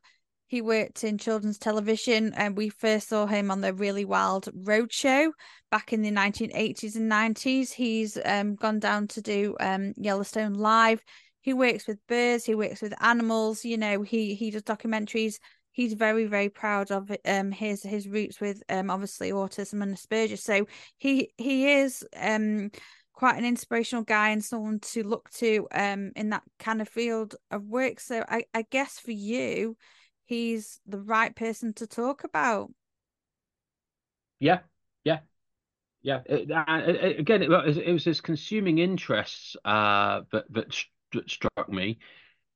He 0.48 0.60
worked 0.60 1.02
in 1.02 1.18
children's 1.18 1.58
television, 1.58 2.32
and 2.34 2.56
we 2.56 2.68
first 2.68 3.08
saw 3.08 3.26
him 3.26 3.50
on 3.50 3.60
the 3.62 3.74
Really 3.74 4.04
Wild 4.04 4.48
Roadshow 4.54 5.32
back 5.72 5.92
in 5.92 6.02
the 6.02 6.10
1980s 6.10 6.94
and 6.94 7.10
90s. 7.10 7.72
He's 7.72 8.16
um, 8.24 8.54
gone 8.54 8.78
down 8.78 9.08
to 9.08 9.20
do 9.20 9.56
um, 9.58 9.92
Yellowstone 9.96 10.54
Live. 10.54 11.02
He 11.40 11.52
works 11.52 11.88
with 11.88 11.98
birds. 12.06 12.44
He 12.44 12.54
works 12.54 12.80
with 12.80 12.94
animals. 13.00 13.64
You 13.64 13.76
know, 13.76 14.02
he 14.02 14.34
he 14.34 14.50
does 14.50 14.62
documentaries. 14.62 15.36
He's 15.72 15.92
very 15.92 16.26
very 16.26 16.48
proud 16.48 16.90
of 16.90 17.10
um 17.24 17.52
his 17.52 17.82
his 17.82 18.08
roots 18.08 18.40
with 18.40 18.62
um 18.68 18.90
obviously 18.90 19.30
autism 19.30 19.82
and 19.82 19.96
Asperger's. 19.96 20.42
So 20.42 20.66
he 20.96 21.32
he 21.36 21.72
is 21.72 22.04
um 22.16 22.70
quite 23.12 23.36
an 23.36 23.44
inspirational 23.44 24.04
guy 24.04 24.30
and 24.30 24.44
someone 24.44 24.80
to 24.80 25.06
look 25.06 25.30
to 25.30 25.68
um 25.72 26.12
in 26.16 26.30
that 26.30 26.42
kind 26.58 26.80
of 26.80 26.88
field 26.88 27.34
of 27.50 27.64
work. 27.64 28.00
So 28.00 28.24
I 28.28 28.44
I 28.54 28.62
guess 28.62 28.98
for 28.98 29.12
you 29.12 29.76
he's 30.26 30.80
the 30.86 30.98
right 30.98 31.34
person 31.34 31.72
to 31.74 31.86
talk 31.86 32.24
about. 32.24 32.70
Yeah, 34.38 34.60
yeah, 35.04 35.20
yeah. 36.02 36.20
It, 36.26 36.50
uh, 36.50 36.64
it, 36.86 37.18
again, 37.20 37.42
it 37.42 37.48
was, 37.48 37.78
it 37.78 37.92
was 37.92 38.04
his 38.04 38.20
consuming 38.20 38.78
interests 38.78 39.56
uh, 39.64 40.22
that, 40.32 40.52
that 40.52 40.76
that 41.12 41.30
struck 41.30 41.68
me. 41.68 41.98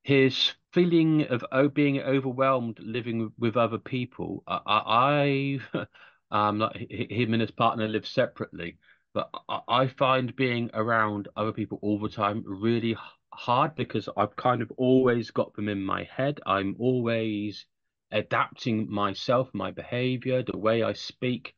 His 0.02 0.52
feeling 0.72 1.26
of 1.28 1.44
oh, 1.52 1.68
being 1.68 2.00
overwhelmed 2.00 2.78
living 2.80 3.32
with 3.38 3.56
other 3.56 3.78
people. 3.78 4.42
I, 4.46 5.60
I 5.72 5.86
um, 6.30 6.58
like 6.58 6.90
him 6.90 7.32
and 7.34 7.40
his 7.40 7.50
partner 7.50 7.88
live 7.88 8.06
separately, 8.06 8.78
but 9.14 9.30
I, 9.48 9.60
I 9.68 9.86
find 9.88 10.34
being 10.36 10.70
around 10.74 11.28
other 11.36 11.52
people 11.52 11.78
all 11.82 11.98
the 11.98 12.08
time 12.08 12.42
really 12.46 12.96
hard 13.32 13.74
because 13.74 14.08
I've 14.16 14.36
kind 14.36 14.62
of 14.62 14.72
always 14.76 15.30
got 15.30 15.54
them 15.54 15.68
in 15.68 15.82
my 15.82 16.04
head. 16.04 16.40
I'm 16.46 16.76
always 16.78 17.66
adapting 18.10 18.90
myself, 18.90 19.48
my 19.52 19.70
behavior, 19.70 20.42
the 20.42 20.58
way 20.58 20.82
I 20.82 20.92
speak 20.92 21.54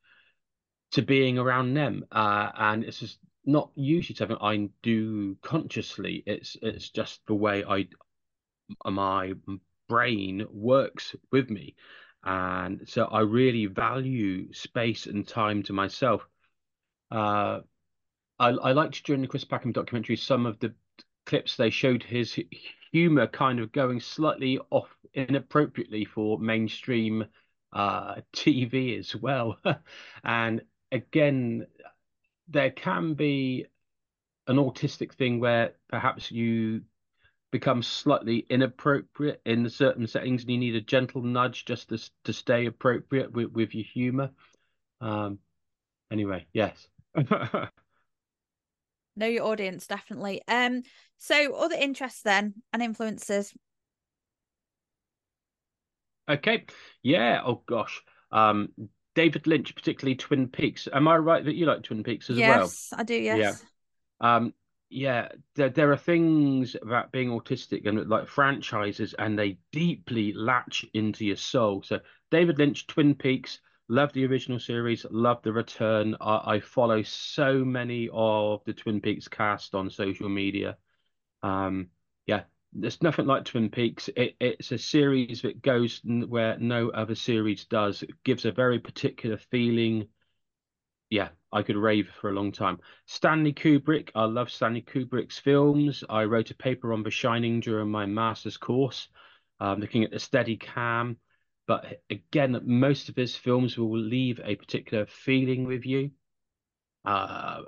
to 0.93 1.03
being 1.03 1.39
around 1.39 1.75
them. 1.75 2.05
Uh, 2.13 2.51
and 2.55 2.85
it's 2.85 3.01
just 3.01 3.19
not 3.45 3.71
usually 3.75 4.17
something 4.17 4.37
I 4.41 4.69
do 4.83 5.37
consciously. 5.43 6.23
It's 6.27 6.57
it's 6.63 6.91
just 6.91 7.21
the 7.27 7.35
way 7.35 7.65
I 7.65 7.89
my 8.89 9.33
brain 9.89 10.47
works 10.51 11.15
with 11.31 11.51
me. 11.51 11.75
And 12.25 12.89
so 12.89 13.07
I 13.07 13.21
really 13.21 13.67
value 13.67 14.53
space 14.53 15.07
and 15.07 15.27
time 15.27 15.63
to 15.65 15.73
myself. 15.73 16.27
Uh, 17.11 17.61
I, 18.39 18.49
I 18.49 18.73
liked 18.73 19.05
during 19.05 19.23
the 19.23 19.29
Chris 19.29 19.45
Packham 19.45 19.73
documentary 19.73 20.17
some 20.17 20.47
of 20.47 20.59
the 20.61 20.73
clips 21.25 21.57
they 21.57 21.71
showed 21.71 22.03
his 22.03 22.39
humor 22.93 23.27
kind 23.27 23.61
of 23.61 23.73
going 23.73 24.01
slightly 24.01 24.59
off 24.71 24.89
inappropriately 25.15 26.05
for 26.05 26.39
mainstream 26.39 27.25
uh, 27.73 28.17
TV 28.33 28.99
as 28.99 29.15
well. 29.17 29.59
and 30.25 30.63
again, 30.91 31.67
there 32.49 32.71
can 32.71 33.15
be 33.15 33.67
an 34.47 34.57
autistic 34.57 35.15
thing 35.15 35.41
where 35.41 35.73
perhaps 35.89 36.31
you 36.31 36.83
become 37.51 37.83
slightly 37.83 38.47
inappropriate 38.49 39.41
in 39.45 39.69
certain 39.69 40.07
settings 40.07 40.43
and 40.43 40.51
you 40.51 40.59
need 40.59 40.75
a 40.75 40.81
gentle 40.81 41.23
nudge 41.23 41.65
just 41.65 41.91
to, 41.91 41.99
to 42.25 42.33
stay 42.33 42.67
appropriate 42.67 43.33
with, 43.33 43.53
with 43.53 43.75
your 43.75 43.85
humor. 43.85 44.31
Um, 45.01 45.39
anyway, 46.11 46.47
yes. 46.53 46.89
know 49.17 49.27
your 49.27 49.45
audience 49.45 49.87
definitely. 49.87 50.43
Um, 50.49 50.83
so 51.19 51.55
other 51.55 51.77
interests 51.79 52.23
then 52.23 52.55
and 52.73 52.83
influences. 52.83 53.53
Okay, 56.29 56.67
yeah. 57.03 57.43
Oh 57.45 57.63
gosh, 57.67 58.01
um, 58.31 58.69
David 59.15 59.47
Lynch, 59.47 59.75
particularly 59.75 60.15
Twin 60.15 60.49
Peaks. 60.49 60.89
Am 60.93 61.09
I 61.09 61.17
right 61.17 61.45
that 61.45 61.55
you 61.55 61.67
like 61.67 61.83
Twin 61.83 62.03
Peaks 62.03 62.31
as 62.31 62.37
yes, 62.37 62.49
well? 62.49 62.61
Yes, 62.61 62.89
I 62.97 63.03
do. 63.03 63.15
Yes. 63.15 63.65
Yeah. 64.21 64.37
Um, 64.37 64.55
yeah. 64.89 65.29
There, 65.57 65.69
there 65.69 65.93
are 65.93 65.97
things 65.97 66.77
about 66.81 67.13
being 67.13 67.31
autistic 67.31 67.87
and 67.87 68.09
like 68.09 68.29
franchises, 68.29 69.15
and 69.19 69.39
they 69.39 69.59
deeply 69.73 70.33
latch 70.33 70.85
into 70.95 71.25
your 71.25 71.37
soul. 71.37 71.83
So 71.83 72.01
David 72.31 72.59
Lynch, 72.59 72.87
Twin 72.87 73.15
Peaks. 73.15 73.61
Love 73.89 74.13
the 74.13 74.25
original 74.27 74.59
series. 74.59 75.05
Love 75.11 75.43
the 75.43 75.53
return. 75.53 76.17
I, 76.21 76.55
I 76.55 76.61
follow 76.61 77.03
so 77.03 77.65
many 77.65 78.09
of 78.13 78.65
the 78.65 78.73
Twin 78.73 79.01
Peaks 79.01 79.29
cast 79.29 79.75
on 79.75 79.91
social 79.91 80.29
media. 80.29 80.77
Um, 81.43 81.89
yeah, 82.27 82.45
there's 82.73 83.03
nothing 83.03 83.27
like 83.27 83.45
Twin 83.45 83.69
Peaks. 83.69 84.09
It, 84.17 84.37
it's 84.41 84.73
a 84.73 84.79
series 84.79 85.43
that 85.43 85.61
goes 85.63 86.01
where 86.05 86.57
no 86.59 86.91
other 86.91 87.15
series 87.15 87.65
does. 87.67 88.03
It 88.03 88.11
gives 88.25 88.45
a 88.45 88.53
very 88.53 88.79
particular 88.79 89.37
feeling. 89.37 90.09
Yeah, 91.11 91.29
I 91.53 91.63
could 91.63 91.77
rave 91.77 92.09
for 92.21 92.31
a 92.31 92.35
long 92.35 92.53
time. 92.53 92.79
Stanley 93.05 93.53
Kubrick. 93.53 94.11
I 94.15 94.25
love 94.25 94.51
Stanley 94.51 94.81
Kubrick's 94.83 95.39
films. 95.39 96.03
I 96.09 96.25
wrote 96.25 96.51
a 96.51 96.55
paper 96.55 96.95
on 96.95 97.03
The 97.03 97.11
Shining 97.11 97.61
during 97.61 97.91
my 97.91 98.07
master's 98.07 98.57
course, 98.57 99.09
um, 99.61 99.81
looking 99.81 100.05
at 100.05 100.11
the 100.11 100.19
steady 100.19 100.57
cam. 100.57 101.19
But 101.73 102.03
again, 102.11 102.61
most 102.67 103.09
of 103.09 103.17
his 103.17 103.35
films 103.35 103.79
will 103.79 103.97
leave 103.97 104.39
a 104.45 104.57
particular 104.57 105.07
feeling 105.07 105.65
with 105.65 105.87
you. 105.87 106.11
Uh, 107.03 107.63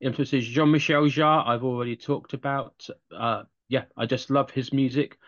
influences 0.00 0.46
Jean-Michel 0.46 1.08
Jarre, 1.08 1.46
I've 1.46 1.62
already 1.62 1.94
talked 1.94 2.32
about. 2.32 2.88
Uh, 3.14 3.42
yeah, 3.68 3.84
I 3.98 4.06
just 4.06 4.30
love 4.30 4.50
his 4.50 4.72
music. 4.72 5.18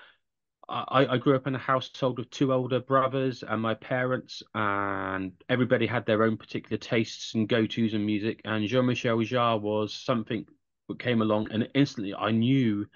I, 0.66 1.08
I 1.10 1.18
grew 1.18 1.36
up 1.36 1.46
in 1.46 1.54
a 1.54 1.58
household 1.58 2.20
of 2.20 2.30
two 2.30 2.54
older 2.54 2.80
brothers 2.80 3.44
and 3.46 3.60
my 3.60 3.74
parents, 3.74 4.42
and 4.54 5.32
everybody 5.50 5.86
had 5.86 6.06
their 6.06 6.22
own 6.22 6.38
particular 6.38 6.78
tastes 6.78 7.34
and 7.34 7.46
go-tos 7.46 7.92
in 7.92 8.06
music. 8.06 8.40
And 8.46 8.66
Jean-Michel 8.66 9.18
Jarre 9.18 9.60
was 9.60 9.92
something 9.92 10.46
that 10.88 10.98
came 10.98 11.20
along, 11.20 11.48
and 11.52 11.68
instantly 11.74 12.14
I 12.14 12.30
knew 12.30 12.86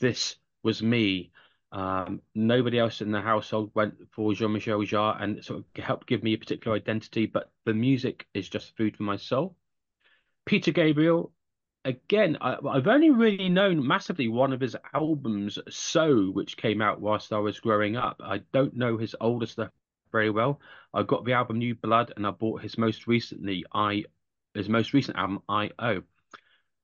this 0.00 0.36
was 0.62 0.82
me. 0.82 1.32
Um, 1.74 2.22
nobody 2.36 2.78
else 2.78 3.00
in 3.00 3.10
the 3.10 3.20
household 3.20 3.72
went 3.74 3.94
for 4.12 4.32
Jean-Michel 4.32 4.78
Jarre 4.82 5.20
and 5.20 5.44
sort 5.44 5.58
of 5.58 5.84
helped 5.84 6.06
give 6.06 6.22
me 6.22 6.34
a 6.34 6.38
particular 6.38 6.76
identity, 6.76 7.26
but 7.26 7.50
the 7.64 7.74
music 7.74 8.28
is 8.32 8.48
just 8.48 8.76
food 8.76 8.96
for 8.96 9.02
my 9.02 9.16
soul. 9.16 9.56
Peter 10.46 10.70
Gabriel, 10.70 11.32
again, 11.84 12.38
I, 12.40 12.58
have 12.74 12.86
only 12.86 13.10
really 13.10 13.48
known 13.48 13.84
massively 13.84 14.28
one 14.28 14.52
of 14.52 14.60
his 14.60 14.76
albums, 14.94 15.58
So, 15.68 16.26
which 16.30 16.56
came 16.56 16.80
out 16.80 17.00
whilst 17.00 17.32
I 17.32 17.38
was 17.38 17.58
growing 17.58 17.96
up. 17.96 18.20
I 18.22 18.38
don't 18.52 18.76
know 18.76 18.96
his 18.96 19.16
older 19.20 19.46
stuff 19.46 19.72
very 20.12 20.30
well. 20.30 20.60
I 20.92 21.02
got 21.02 21.24
the 21.24 21.32
album 21.32 21.58
New 21.58 21.74
Blood, 21.74 22.12
and 22.14 22.24
I 22.24 22.30
bought 22.30 22.62
his 22.62 22.78
most 22.78 23.08
recently, 23.08 23.64
I 23.74 24.04
his 24.54 24.68
most 24.68 24.92
recent 24.92 25.18
album, 25.18 25.42
I 25.48 25.72
O. 25.80 26.02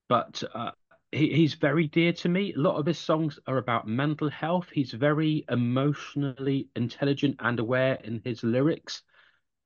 But 0.08 0.42
uh, 0.52 0.72
he, 1.12 1.32
he's 1.32 1.54
very 1.54 1.86
dear 1.86 2.12
to 2.12 2.28
me. 2.28 2.52
A 2.52 2.58
lot 2.58 2.76
of 2.76 2.86
his 2.86 2.98
songs 2.98 3.38
are 3.46 3.58
about 3.58 3.88
mental 3.88 4.30
health. 4.30 4.68
He's 4.72 4.92
very 4.92 5.44
emotionally 5.48 6.68
intelligent 6.76 7.36
and 7.40 7.58
aware 7.58 7.94
in 8.04 8.20
his 8.24 8.42
lyrics. 8.42 9.02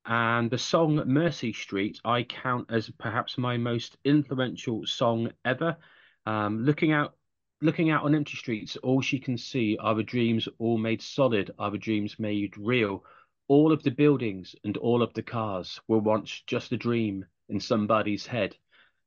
And 0.07 0.51
the 0.51 0.59
song 0.59 1.03
Mercy 1.07 1.53
Street, 1.53 2.01
I 2.05 2.25
count 2.25 2.71
as 2.71 2.91
perhaps 2.91 3.39
my 3.39 3.57
most 3.57 3.97
influential 4.05 4.87
song 4.87 5.31
ever. 5.45 5.77
Um, 6.27 6.65
looking 6.65 6.93
out 6.93 7.15
looking 7.61 7.89
out 7.89 8.05
on 8.05 8.15
empty 8.15 8.37
streets, 8.37 8.77
all 8.77 9.01
she 9.01 9.19
can 9.19 9.39
see 9.39 9.79
are 9.81 9.95
the 9.95 10.03
dreams 10.03 10.49
all 10.59 10.77
made 10.77 11.01
solid, 11.01 11.51
are 11.59 11.71
the 11.71 11.79
dreams 11.79 12.19
made 12.19 12.57
real. 12.59 13.05
All 13.49 13.73
of 13.73 13.83
the 13.83 13.91
buildings 13.91 14.55
and 14.65 14.77
all 14.77 15.03
of 15.03 15.15
the 15.15 15.23
cars 15.23 15.81
were 15.89 15.99
once 15.99 16.43
just 16.47 16.73
a 16.73 16.77
dream 16.77 17.25
in 17.49 17.61
somebody's 17.61 18.27
head. 18.27 18.55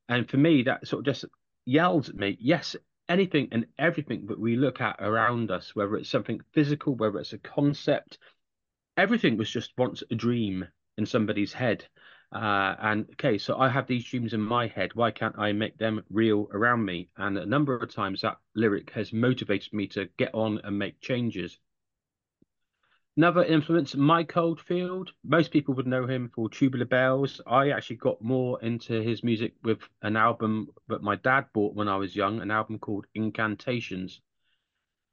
And 0.09 0.27
for 0.27 0.37
me, 0.37 0.63
that 0.63 0.87
sort 0.87 1.01
of 1.01 1.05
just 1.05 1.25
yells 1.67 2.09
at 2.09 2.15
me, 2.15 2.37
yes, 2.39 2.75
anything 3.09 3.49
and 3.51 3.65
everything 3.77 4.25
that 4.27 4.39
we 4.39 4.55
look 4.55 4.81
at 4.81 4.95
around 4.99 5.51
us, 5.51 5.75
whether 5.75 5.95
it's 5.95 6.09
something 6.09 6.41
physical, 6.53 6.95
whether 6.95 7.19
it's 7.19 7.33
a 7.33 7.37
concept, 7.37 8.17
everything 8.95 9.37
was 9.37 9.49
just 9.49 9.71
once 9.77 10.03
a 10.09 10.15
dream 10.15 10.65
in 10.97 11.05
somebody's 11.05 11.53
head. 11.53 11.85
Uh, 12.31 12.75
and 12.79 13.05
okay, 13.11 13.37
so 13.37 13.57
I 13.57 13.69
have 13.69 13.87
these 13.87 14.03
dreams 14.03 14.33
in 14.33 14.41
my 14.41 14.67
head. 14.67 14.93
Why 14.95 15.11
can't 15.11 15.37
I 15.39 15.53
make 15.53 15.77
them 15.77 16.03
real 16.09 16.49
around 16.51 16.83
me? 16.83 17.09
And 17.15 17.37
a 17.37 17.45
number 17.45 17.75
of 17.75 17.93
times 17.93 18.21
that 18.21 18.37
lyric 18.55 18.89
has 18.91 19.13
motivated 19.13 19.71
me 19.73 19.87
to 19.89 20.09
get 20.17 20.33
on 20.33 20.59
and 20.63 20.77
make 20.77 20.99
changes. 20.99 21.59
Another 23.17 23.43
influence, 23.43 23.95
Mike 23.95 24.37
Oldfield. 24.37 25.11
Most 25.23 25.49
people 25.49 25.73
would 25.73 25.87
know 25.87 26.05
him 26.05 26.29
for 26.35 26.49
Tubular 26.49 26.85
Bells. 26.85 27.41
I 27.47 27.71
actually 27.71 27.95
got 27.95 28.21
more 28.21 28.61
into 28.61 29.01
his 29.01 29.23
music 29.23 29.53
with 29.63 29.79
an 30.03 30.15
album 30.15 30.67
that 30.87 31.01
my 31.01 31.15
dad 31.15 31.47
bought 31.51 31.73
when 31.73 31.87
I 31.87 31.95
was 31.95 32.15
young, 32.15 32.41
an 32.41 32.51
album 32.51 32.77
called 32.77 33.07
Incantations. 33.15 34.21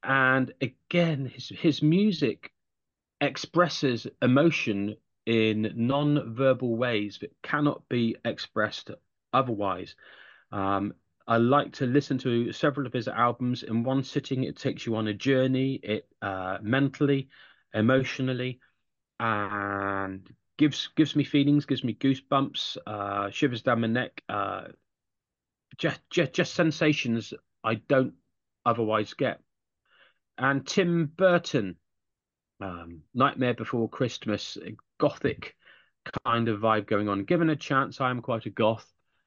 And 0.02 0.52
again, 0.60 1.24
his 1.24 1.48
his 1.48 1.80
music 1.80 2.52
expresses 3.22 4.06
emotion 4.20 4.96
in 5.24 5.72
non-verbal 5.74 6.76
ways 6.76 7.16
that 7.22 7.34
cannot 7.42 7.88
be 7.88 8.16
expressed 8.22 8.90
otherwise. 9.32 9.96
Um, 10.52 10.92
I 11.26 11.38
like 11.38 11.72
to 11.74 11.86
listen 11.86 12.18
to 12.18 12.52
several 12.52 12.86
of 12.86 12.92
his 12.92 13.08
albums 13.08 13.62
in 13.62 13.82
one 13.82 14.04
sitting. 14.04 14.44
It 14.44 14.58
takes 14.58 14.84
you 14.84 14.96
on 14.96 15.08
a 15.08 15.14
journey, 15.14 15.80
it 15.82 16.06
uh, 16.20 16.58
mentally, 16.60 17.30
emotionally, 17.74 18.60
and 19.20 20.28
gives 20.56 20.88
gives 20.96 21.16
me 21.16 21.24
feelings, 21.24 21.66
gives 21.66 21.84
me 21.84 21.94
goosebumps, 21.94 22.76
uh, 22.86 23.30
shivers 23.30 23.62
down 23.62 23.80
my 23.80 23.86
neck, 23.88 24.22
uh, 24.28 24.64
just 25.76 26.00
just 26.10 26.32
just 26.32 26.54
sensations 26.54 27.34
I 27.62 27.74
don't 27.74 28.14
otherwise 28.64 29.14
get. 29.14 29.40
And 30.38 30.66
Tim 30.66 31.06
Burton, 31.16 31.76
um, 32.60 33.02
Nightmare 33.14 33.54
Before 33.54 33.88
Christmas, 33.88 34.58
gothic 34.98 35.54
kind 36.24 36.48
of 36.48 36.60
vibe 36.60 36.86
going 36.86 37.08
on. 37.08 37.24
Given 37.24 37.50
a 37.50 37.56
chance, 37.56 38.00
I 38.00 38.10
am 38.10 38.20
quite 38.20 38.46
a 38.46 38.50
goth. 38.50 38.86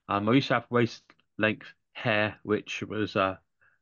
Um, 0.10 0.30
I 0.30 0.34
used 0.34 0.48
to 0.50 0.56
have 0.56 0.66
waist 0.70 1.04
length 1.38 1.68
hair, 1.94 2.38
which 2.44 2.84
was 2.84 3.16
uh, 3.16 3.38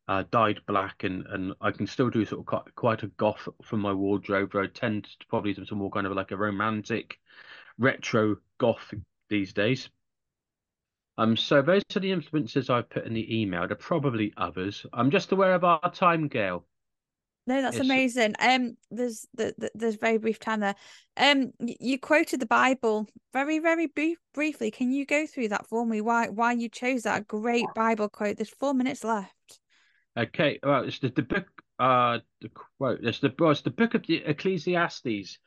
uh, 0.07 0.23
dyed 0.31 0.59
black, 0.67 1.03
and, 1.03 1.25
and 1.27 1.53
I 1.61 1.71
can 1.71 1.87
still 1.87 2.09
do 2.09 2.25
sort 2.25 2.41
of 2.41 2.45
quite, 2.45 2.75
quite 2.75 3.03
a 3.03 3.07
goth 3.07 3.47
from 3.63 3.79
my 3.79 3.93
wardrobe. 3.93 4.55
I 4.55 4.67
tend 4.67 5.05
to 5.05 5.25
probably 5.27 5.53
do 5.53 5.65
some 5.65 5.79
more 5.79 5.89
kind 5.89 6.07
of 6.07 6.13
like 6.13 6.31
a 6.31 6.37
romantic, 6.37 7.17
retro 7.77 8.37
goth 8.57 8.93
these 9.29 9.53
days. 9.53 9.89
Um, 11.17 11.37
so 11.37 11.61
those 11.61 11.81
are 11.95 11.99
the 11.99 12.11
influences 12.11 12.69
I've 12.69 12.89
put 12.89 13.05
in 13.05 13.13
the 13.13 13.41
email. 13.41 13.61
There 13.61 13.71
are 13.71 13.75
probably 13.75 14.33
others. 14.37 14.85
I'm 14.93 15.11
just 15.11 15.31
aware 15.31 15.55
of 15.55 15.63
our 15.63 15.91
time, 15.91 16.27
Gail. 16.27 16.65
No, 17.47 17.61
that's 17.61 17.75
It's- 17.75 17.87
amazing. 17.87 18.33
Um, 18.39 18.75
there's 18.89 19.27
the, 19.35 19.53
the 19.57 19.69
there's 19.75 19.95
very 19.95 20.17
brief 20.17 20.39
time 20.39 20.61
there. 20.61 20.75
Um, 21.15 21.51
you 21.59 21.99
quoted 21.99 22.39
the 22.39 22.47
Bible 22.47 23.07
very 23.33 23.59
very 23.59 23.85
brief, 23.85 24.17
briefly. 24.33 24.71
Can 24.71 24.91
you 24.91 25.05
go 25.05 25.27
through 25.27 25.49
that 25.49 25.67
for 25.67 25.85
me? 25.85 26.01
Why 26.01 26.27
why 26.29 26.53
you 26.53 26.69
chose 26.69 27.03
that 27.03 27.27
great 27.27 27.67
Bible 27.75 28.09
quote? 28.09 28.37
There's 28.37 28.49
four 28.49 28.73
minutes 28.73 29.03
left. 29.03 29.59
Okay, 30.17 30.59
well, 30.63 30.83
it's 30.83 30.99
the, 30.99 31.09
the 31.09 31.21
book, 31.21 31.47
uh, 31.77 32.19
the 32.41 32.49
quote, 32.49 32.99
it's 33.03 33.19
the, 33.19 33.33
well, 33.37 33.51
it's 33.51 33.61
the 33.61 33.69
book 33.69 33.95
of 33.95 34.07
the 34.07 34.23
Ecclesiastes. 34.25 35.39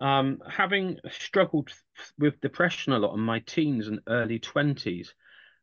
Um, 0.00 0.38
having 0.48 0.98
struggled 1.10 1.70
with 2.18 2.40
depression 2.40 2.92
a 2.92 2.98
lot 2.98 3.14
in 3.14 3.20
my 3.20 3.40
teens 3.40 3.88
and 3.88 4.00
early 4.08 4.38
20s, 4.38 5.08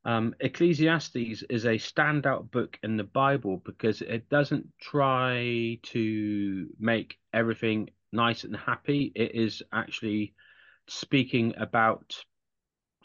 um, 0.06 0.36
Ecclesiastes 0.42 1.44
is 1.50 1.66
a 1.66 1.76
standout 1.76 2.52
book 2.52 2.78
in 2.84 2.98
the 2.98 3.04
Bible 3.04 3.62
because 3.66 4.02
it 4.02 4.30
doesn't 4.30 4.68
try 4.82 5.78
to 5.84 6.68
make 6.80 7.18
everything 7.34 7.90
nice 8.12 8.44
and 8.44 8.56
happy. 8.56 9.12
It 9.16 9.36
is 9.36 9.62
actually 9.72 10.34
speaking 10.88 11.54
about 11.58 12.16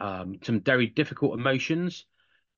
um, 0.00 0.38
some 0.42 0.60
very 0.60 0.86
difficult 0.88 1.38
emotions. 1.38 2.06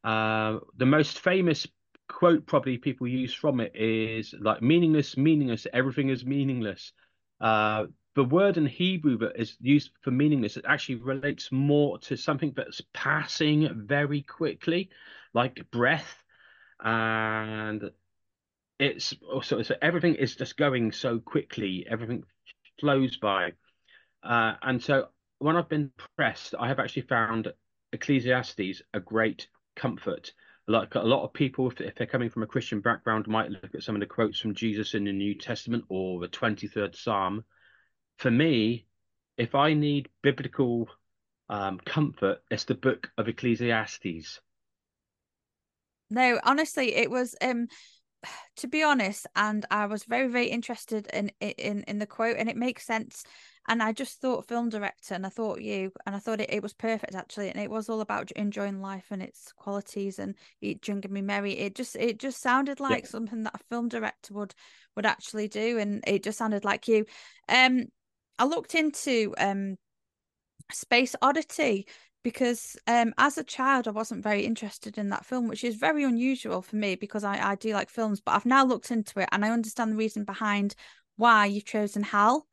Uh, 0.04 0.58
the 0.76 0.86
most 0.86 1.18
famous 1.20 1.66
quote 2.08 2.46
probably 2.46 2.78
people 2.78 3.06
use 3.06 3.34
from 3.34 3.60
it 3.60 3.74
is 3.74 4.34
like 4.40 4.62
meaningless, 4.62 5.16
meaningless, 5.16 5.66
everything 5.72 6.08
is 6.08 6.24
meaningless. 6.24 6.92
Uh, 7.40 7.86
the 8.14 8.24
word 8.24 8.56
in 8.56 8.66
Hebrew 8.66 9.18
that 9.18 9.38
is 9.40 9.56
used 9.60 9.90
for 10.00 10.10
meaningless, 10.10 10.56
it 10.56 10.64
actually 10.66 10.96
relates 10.96 11.52
more 11.52 11.98
to 11.98 12.16
something 12.16 12.52
that's 12.56 12.80
passing 12.94 13.68
very 13.86 14.22
quickly, 14.22 14.88
like 15.34 15.70
breath. 15.70 16.24
And 16.82 17.90
it's 18.78 19.14
also 19.30 19.62
so 19.62 19.74
everything 19.82 20.14
is 20.14 20.36
just 20.36 20.56
going 20.56 20.92
so 20.92 21.18
quickly, 21.18 21.86
everything 21.88 22.24
flows 22.80 23.16
by. 23.16 23.52
Uh, 24.22 24.54
and 24.62 24.82
so 24.82 25.08
when 25.38 25.56
I've 25.56 25.68
been 25.68 25.92
pressed, 26.16 26.54
I 26.58 26.68
have 26.68 26.78
actually 26.78 27.02
found 27.02 27.52
Ecclesiastes 27.92 28.82
a 28.94 29.00
great 29.00 29.48
comfort. 29.76 30.32
Like 30.68 30.94
a 30.96 31.00
lot 31.00 31.24
of 31.24 31.32
people, 31.32 31.72
if, 31.78 31.94
they're 31.94 32.06
coming 32.06 32.30
from 32.30 32.42
a 32.42 32.46
Christian 32.46 32.80
background, 32.80 33.28
might 33.28 33.50
look 33.50 33.74
at 33.74 33.82
some 33.82 33.94
of 33.94 34.00
the 34.00 34.06
quotes 34.06 34.40
from 34.40 34.54
Jesus 34.54 34.94
in 34.94 35.04
the 35.04 35.12
New 35.12 35.34
Testament 35.34 35.84
or 35.88 36.20
the 36.20 36.28
23rd 36.28 36.96
Psalm. 36.96 37.44
For 38.18 38.30
me, 38.30 38.86
if 39.38 39.54
I 39.54 39.74
need 39.74 40.08
biblical 40.22 40.88
um, 41.48 41.78
comfort, 41.84 42.38
it's 42.50 42.64
the 42.64 42.74
book 42.74 43.10
of 43.16 43.28
Ecclesiastes. 43.28 44.40
No, 46.10 46.40
honestly, 46.44 46.94
it 46.94 47.10
was 47.10 47.34
um 47.40 47.68
to 48.56 48.66
be 48.66 48.82
honest, 48.82 49.26
and 49.34 49.64
I 49.70 49.86
was 49.86 50.04
very, 50.04 50.28
very 50.28 50.48
interested 50.48 51.06
in 51.12 51.30
in 51.40 51.84
in 51.86 51.98
the 51.98 52.06
quote, 52.06 52.36
and 52.38 52.48
it 52.48 52.56
makes 52.56 52.86
sense. 52.86 53.24
And 53.68 53.82
I 53.82 53.92
just 53.92 54.20
thought 54.20 54.46
film 54.46 54.68
director, 54.68 55.14
and 55.14 55.26
I 55.26 55.28
thought 55.28 55.60
you, 55.60 55.92
and 56.06 56.14
I 56.14 56.18
thought 56.18 56.40
it, 56.40 56.50
it 56.52 56.62
was 56.62 56.72
perfect 56.72 57.14
actually, 57.14 57.48
and 57.50 57.60
it 57.60 57.70
was 57.70 57.88
all 57.88 58.00
about 58.00 58.30
enjoying 58.32 58.80
life 58.80 59.06
and 59.10 59.22
its 59.22 59.52
qualities 59.52 60.18
and 60.18 60.34
eat, 60.60 60.80
drink, 60.80 61.04
and 61.04 61.14
be 61.14 61.22
merry. 61.22 61.52
It 61.58 61.74
just 61.74 61.96
it 61.96 62.18
just 62.18 62.40
sounded 62.40 62.80
like 62.80 63.02
Yeah. 63.02 63.10
something 63.10 63.42
that 63.44 63.54
a 63.54 63.64
film 63.68 63.88
director 63.88 64.34
would 64.34 64.54
would 64.94 65.06
actually 65.06 65.48
do, 65.48 65.78
and 65.78 66.02
it 66.06 66.22
just 66.22 66.38
sounded 66.38 66.64
like 66.64 66.88
you. 66.88 67.06
Um, 67.48 67.86
I 68.38 68.44
looked 68.44 68.74
into 68.74 69.34
um 69.38 69.76
Space 70.72 71.14
Odyssey 71.22 71.86
because 72.22 72.76
um 72.88 73.14
as 73.18 73.38
a 73.38 73.44
child 73.44 73.86
I 73.86 73.92
wasn't 73.92 74.22
very 74.22 74.44
interested 74.44 74.98
in 74.98 75.10
that 75.10 75.24
film, 75.26 75.48
which 75.48 75.64
is 75.64 75.76
very 75.76 76.04
unusual 76.04 76.62
for 76.62 76.76
me 76.76 76.96
because 76.96 77.24
I, 77.24 77.52
I 77.52 77.54
do 77.54 77.72
like 77.72 77.88
films, 77.90 78.20
but 78.20 78.32
I've 78.34 78.46
now 78.46 78.64
looked 78.64 78.90
into 78.90 79.20
it 79.20 79.28
and 79.32 79.44
I 79.44 79.50
understand 79.50 79.92
the 79.92 79.96
reason 79.96 80.24
behind 80.24 80.74
why 81.16 81.46
you've 81.46 81.64
chosen 81.64 82.02
HAL. 82.02 82.46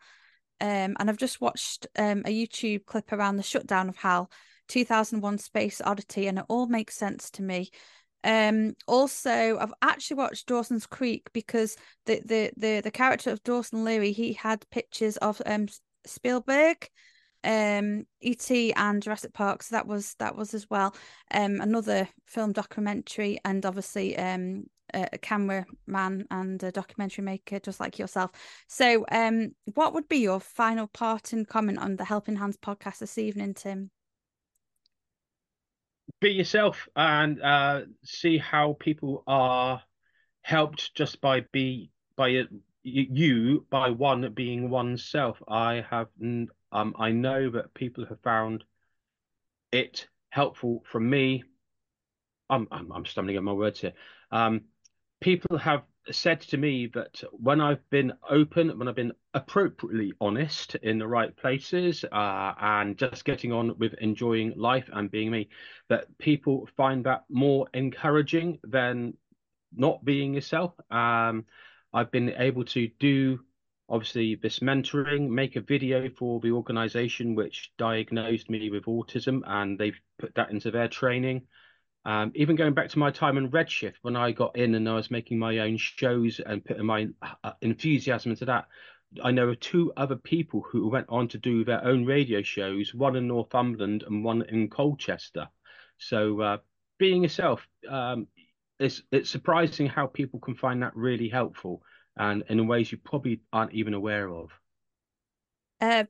Um 0.61 0.95
and 0.99 1.09
I've 1.09 1.17
just 1.17 1.41
watched 1.41 1.87
um 1.97 2.23
a 2.25 2.29
YouTube 2.29 2.85
clip 2.85 3.11
around 3.11 3.37
the 3.37 3.43
shutdown 3.43 3.89
of 3.89 3.97
HAL 3.97 4.31
2001 4.69 5.37
Space 5.37 5.81
Odyssey 5.83 6.27
and 6.27 6.39
it 6.39 6.45
all 6.47 6.67
makes 6.67 6.95
sense 6.95 7.29
to 7.31 7.43
me. 7.43 7.69
Um 8.23 8.75
also 8.87 9.57
I've 9.57 9.73
actually 9.81 10.17
watched 10.17 10.47
Dawson's 10.47 10.85
Creek 10.85 11.29
because 11.33 11.75
the 12.05 12.21
the 12.25 12.51
the, 12.57 12.81
the 12.81 12.91
character 12.91 13.31
of 13.31 13.43
Dawson 13.43 13.83
Leary 13.83 14.11
he 14.11 14.33
had 14.33 14.65
pictures 14.69 15.17
of 15.17 15.41
um 15.45 15.67
Spielberg 16.05 16.89
um 17.43 18.05
ET 18.21 18.51
and 18.51 19.01
Jurassic 19.01 19.33
Park 19.33 19.63
so 19.63 19.75
that 19.75 19.87
was 19.87 20.15
that 20.19 20.35
was 20.35 20.53
as 20.53 20.69
well. 20.69 20.95
Um 21.31 21.61
another 21.61 22.07
film 22.25 22.51
documentary 22.51 23.39
and 23.45 23.65
obviously 23.65 24.17
um 24.17 24.65
a, 24.93 25.17
cameraman 25.17 26.27
and 26.29 26.61
a 26.61 26.71
documentary 26.71 27.23
maker 27.23 27.59
just 27.59 27.79
like 27.79 27.97
yourself. 27.99 28.31
So 28.67 29.05
um 29.11 29.51
what 29.73 29.93
would 29.93 30.07
be 30.07 30.17
your 30.17 30.39
final 30.39 30.87
part 30.87 31.33
and 31.33 31.47
comment 31.47 31.79
on 31.79 31.95
the 31.95 32.05
Helping 32.05 32.35
Hands 32.35 32.57
podcast 32.57 32.99
this 32.99 33.17
evening 33.17 33.53
Tim? 33.53 33.91
Be 36.19 36.31
yourself 36.31 36.87
and 36.95 37.41
uh, 37.41 37.81
see 38.03 38.37
how 38.37 38.77
people 38.79 39.23
are 39.27 39.81
helped 40.41 40.93
just 40.95 41.19
by 41.21 41.41
be 41.51 41.89
by 42.15 42.43
you 42.83 43.65
by 43.69 43.89
one 43.89 44.31
being 44.33 44.69
oneself. 44.69 45.41
I 45.47 45.85
have 45.89 46.07
um 46.73 46.95
I 46.99 47.11
know 47.11 47.49
that 47.51 47.73
people 47.73 48.05
have 48.05 48.19
found 48.21 48.65
it 49.71 50.07
helpful 50.29 50.83
from 50.91 51.09
me. 51.09 51.43
I'm 52.49 52.67
I'm, 52.71 52.91
I'm 52.91 53.05
stumbling 53.05 53.37
at 53.37 53.43
my 53.43 53.53
words 53.53 53.81
here. 53.81 53.93
Um, 54.31 54.61
people 55.21 55.57
have 55.57 55.83
said 56.11 56.41
to 56.41 56.57
me 56.57 56.87
that 56.93 57.23
when 57.31 57.61
I've 57.61 57.89
been 57.89 58.13
open, 58.29 58.77
when 58.77 58.87
I've 58.87 58.95
been 58.95 59.13
appropriately 59.33 60.13
honest 60.19 60.75
in 60.75 60.99
the 60.99 61.07
right 61.07 61.35
places, 61.35 62.03
uh, 62.03 62.53
and 62.59 62.97
just 62.97 63.23
getting 63.23 63.53
on 63.53 63.77
with 63.77 63.93
enjoying 63.95 64.53
life 64.57 64.89
and 64.91 65.09
being 65.09 65.31
me, 65.31 65.49
that 65.89 66.17
people 66.17 66.67
find 66.75 67.05
that 67.05 67.23
more 67.29 67.67
encouraging 67.73 68.59
than 68.63 69.13
not 69.75 70.03
being 70.03 70.33
yourself. 70.33 70.73
Um, 70.91 71.45
I've 71.93 72.11
been 72.11 72.29
able 72.37 72.65
to 72.65 72.89
do 72.99 73.39
obviously 73.93 74.33
this 74.33 74.57
mentoring, 74.57 75.29
make 75.29 75.55
a 75.55 75.61
video 75.61 76.09
for 76.09 76.39
the 76.39 76.51
organization 76.51 77.35
which 77.35 77.71
diagnosed 77.77 78.49
me 78.49 78.71
with 78.71 78.85
autism, 78.85 79.41
and 79.45 79.77
they've 79.77 79.99
put 80.17 80.33
that 80.33 80.49
into 80.49 80.71
their 80.71 80.87
training. 80.87 81.43
Um, 82.03 82.31
even 82.33 82.55
going 82.55 82.73
back 82.73 82.89
to 82.89 82.99
my 82.99 83.11
time 83.11 83.37
in 83.37 83.51
Redshift 83.51 83.93
when 84.01 84.15
I 84.15 84.31
got 84.31 84.57
in 84.57 84.73
and 84.73 84.89
I 84.89 84.95
was 84.95 85.11
making 85.11 85.37
my 85.37 85.59
own 85.59 85.77
shows 85.77 86.41
and 86.43 86.65
putting 86.65 86.87
my 86.87 87.09
uh, 87.43 87.51
enthusiasm 87.61 88.31
into 88.31 88.45
that. 88.45 88.65
I 89.23 89.29
know 89.29 89.49
of 89.49 89.59
two 89.59 89.93
other 89.95 90.15
people 90.15 90.61
who 90.61 90.89
went 90.89 91.05
on 91.09 91.27
to 91.27 91.37
do 91.37 91.63
their 91.63 91.85
own 91.85 92.03
radio 92.03 92.41
shows, 92.41 92.95
one 92.95 93.15
in 93.15 93.27
Northumberland 93.27 94.03
and 94.07 94.23
one 94.23 94.41
in 94.41 94.69
Colchester. 94.69 95.49
So 95.99 96.41
uh, 96.41 96.57
being 96.97 97.21
yourself, 97.21 97.61
um, 97.87 98.25
it's 98.79 99.03
it's 99.11 99.29
surprising 99.29 99.85
how 99.85 100.07
people 100.07 100.39
can 100.39 100.55
find 100.55 100.81
that 100.81 100.95
really 100.95 101.29
helpful 101.29 101.83
and 102.17 102.43
in 102.49 102.67
ways 102.67 102.91
you 102.91 102.97
probably 102.97 103.41
aren't 103.51 103.73
even 103.73 103.93
aware 103.93 104.29
of. 104.29 104.51
uh, 105.81 106.05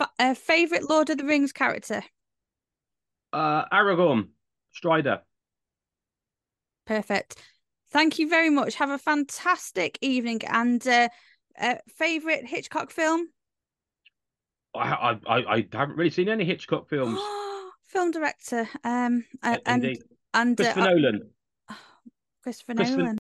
f- 0.00 0.10
uh 0.18 0.34
favorite 0.34 0.88
Lord 0.88 1.10
of 1.10 1.18
the 1.18 1.24
Rings 1.24 1.52
character 1.52 2.02
Uh, 3.32 3.64
Aragorn, 3.72 4.28
Strider. 4.72 5.22
perfect 6.86 7.36
thank 7.90 8.18
you 8.18 8.28
very 8.28 8.50
much 8.50 8.74
have 8.76 8.90
a 8.90 8.98
fantastic 8.98 9.98
evening 10.00 10.40
and 10.48 10.86
uh, 10.86 11.08
uh 11.60 11.76
favorite 11.88 12.46
Hitchcock 12.46 12.90
film 12.90 13.28
I, 14.74 15.18
I 15.26 15.36
I 15.54 15.66
haven't 15.72 15.96
really 15.96 16.10
seen 16.10 16.28
any 16.30 16.44
Hitchcock 16.44 16.88
films. 16.88 17.20
film 17.88 18.10
director 18.10 18.68
um 18.84 19.24
uh, 19.42 19.58
and 19.66 19.84
Indeed. 19.84 20.02
and 20.32 20.56
Christopher 20.56 20.80
uh, 20.80 20.90
Nolan. 20.90 21.30
Christopher 22.42 22.74
Christopher 22.74 23.00
Nolan 23.02 23.18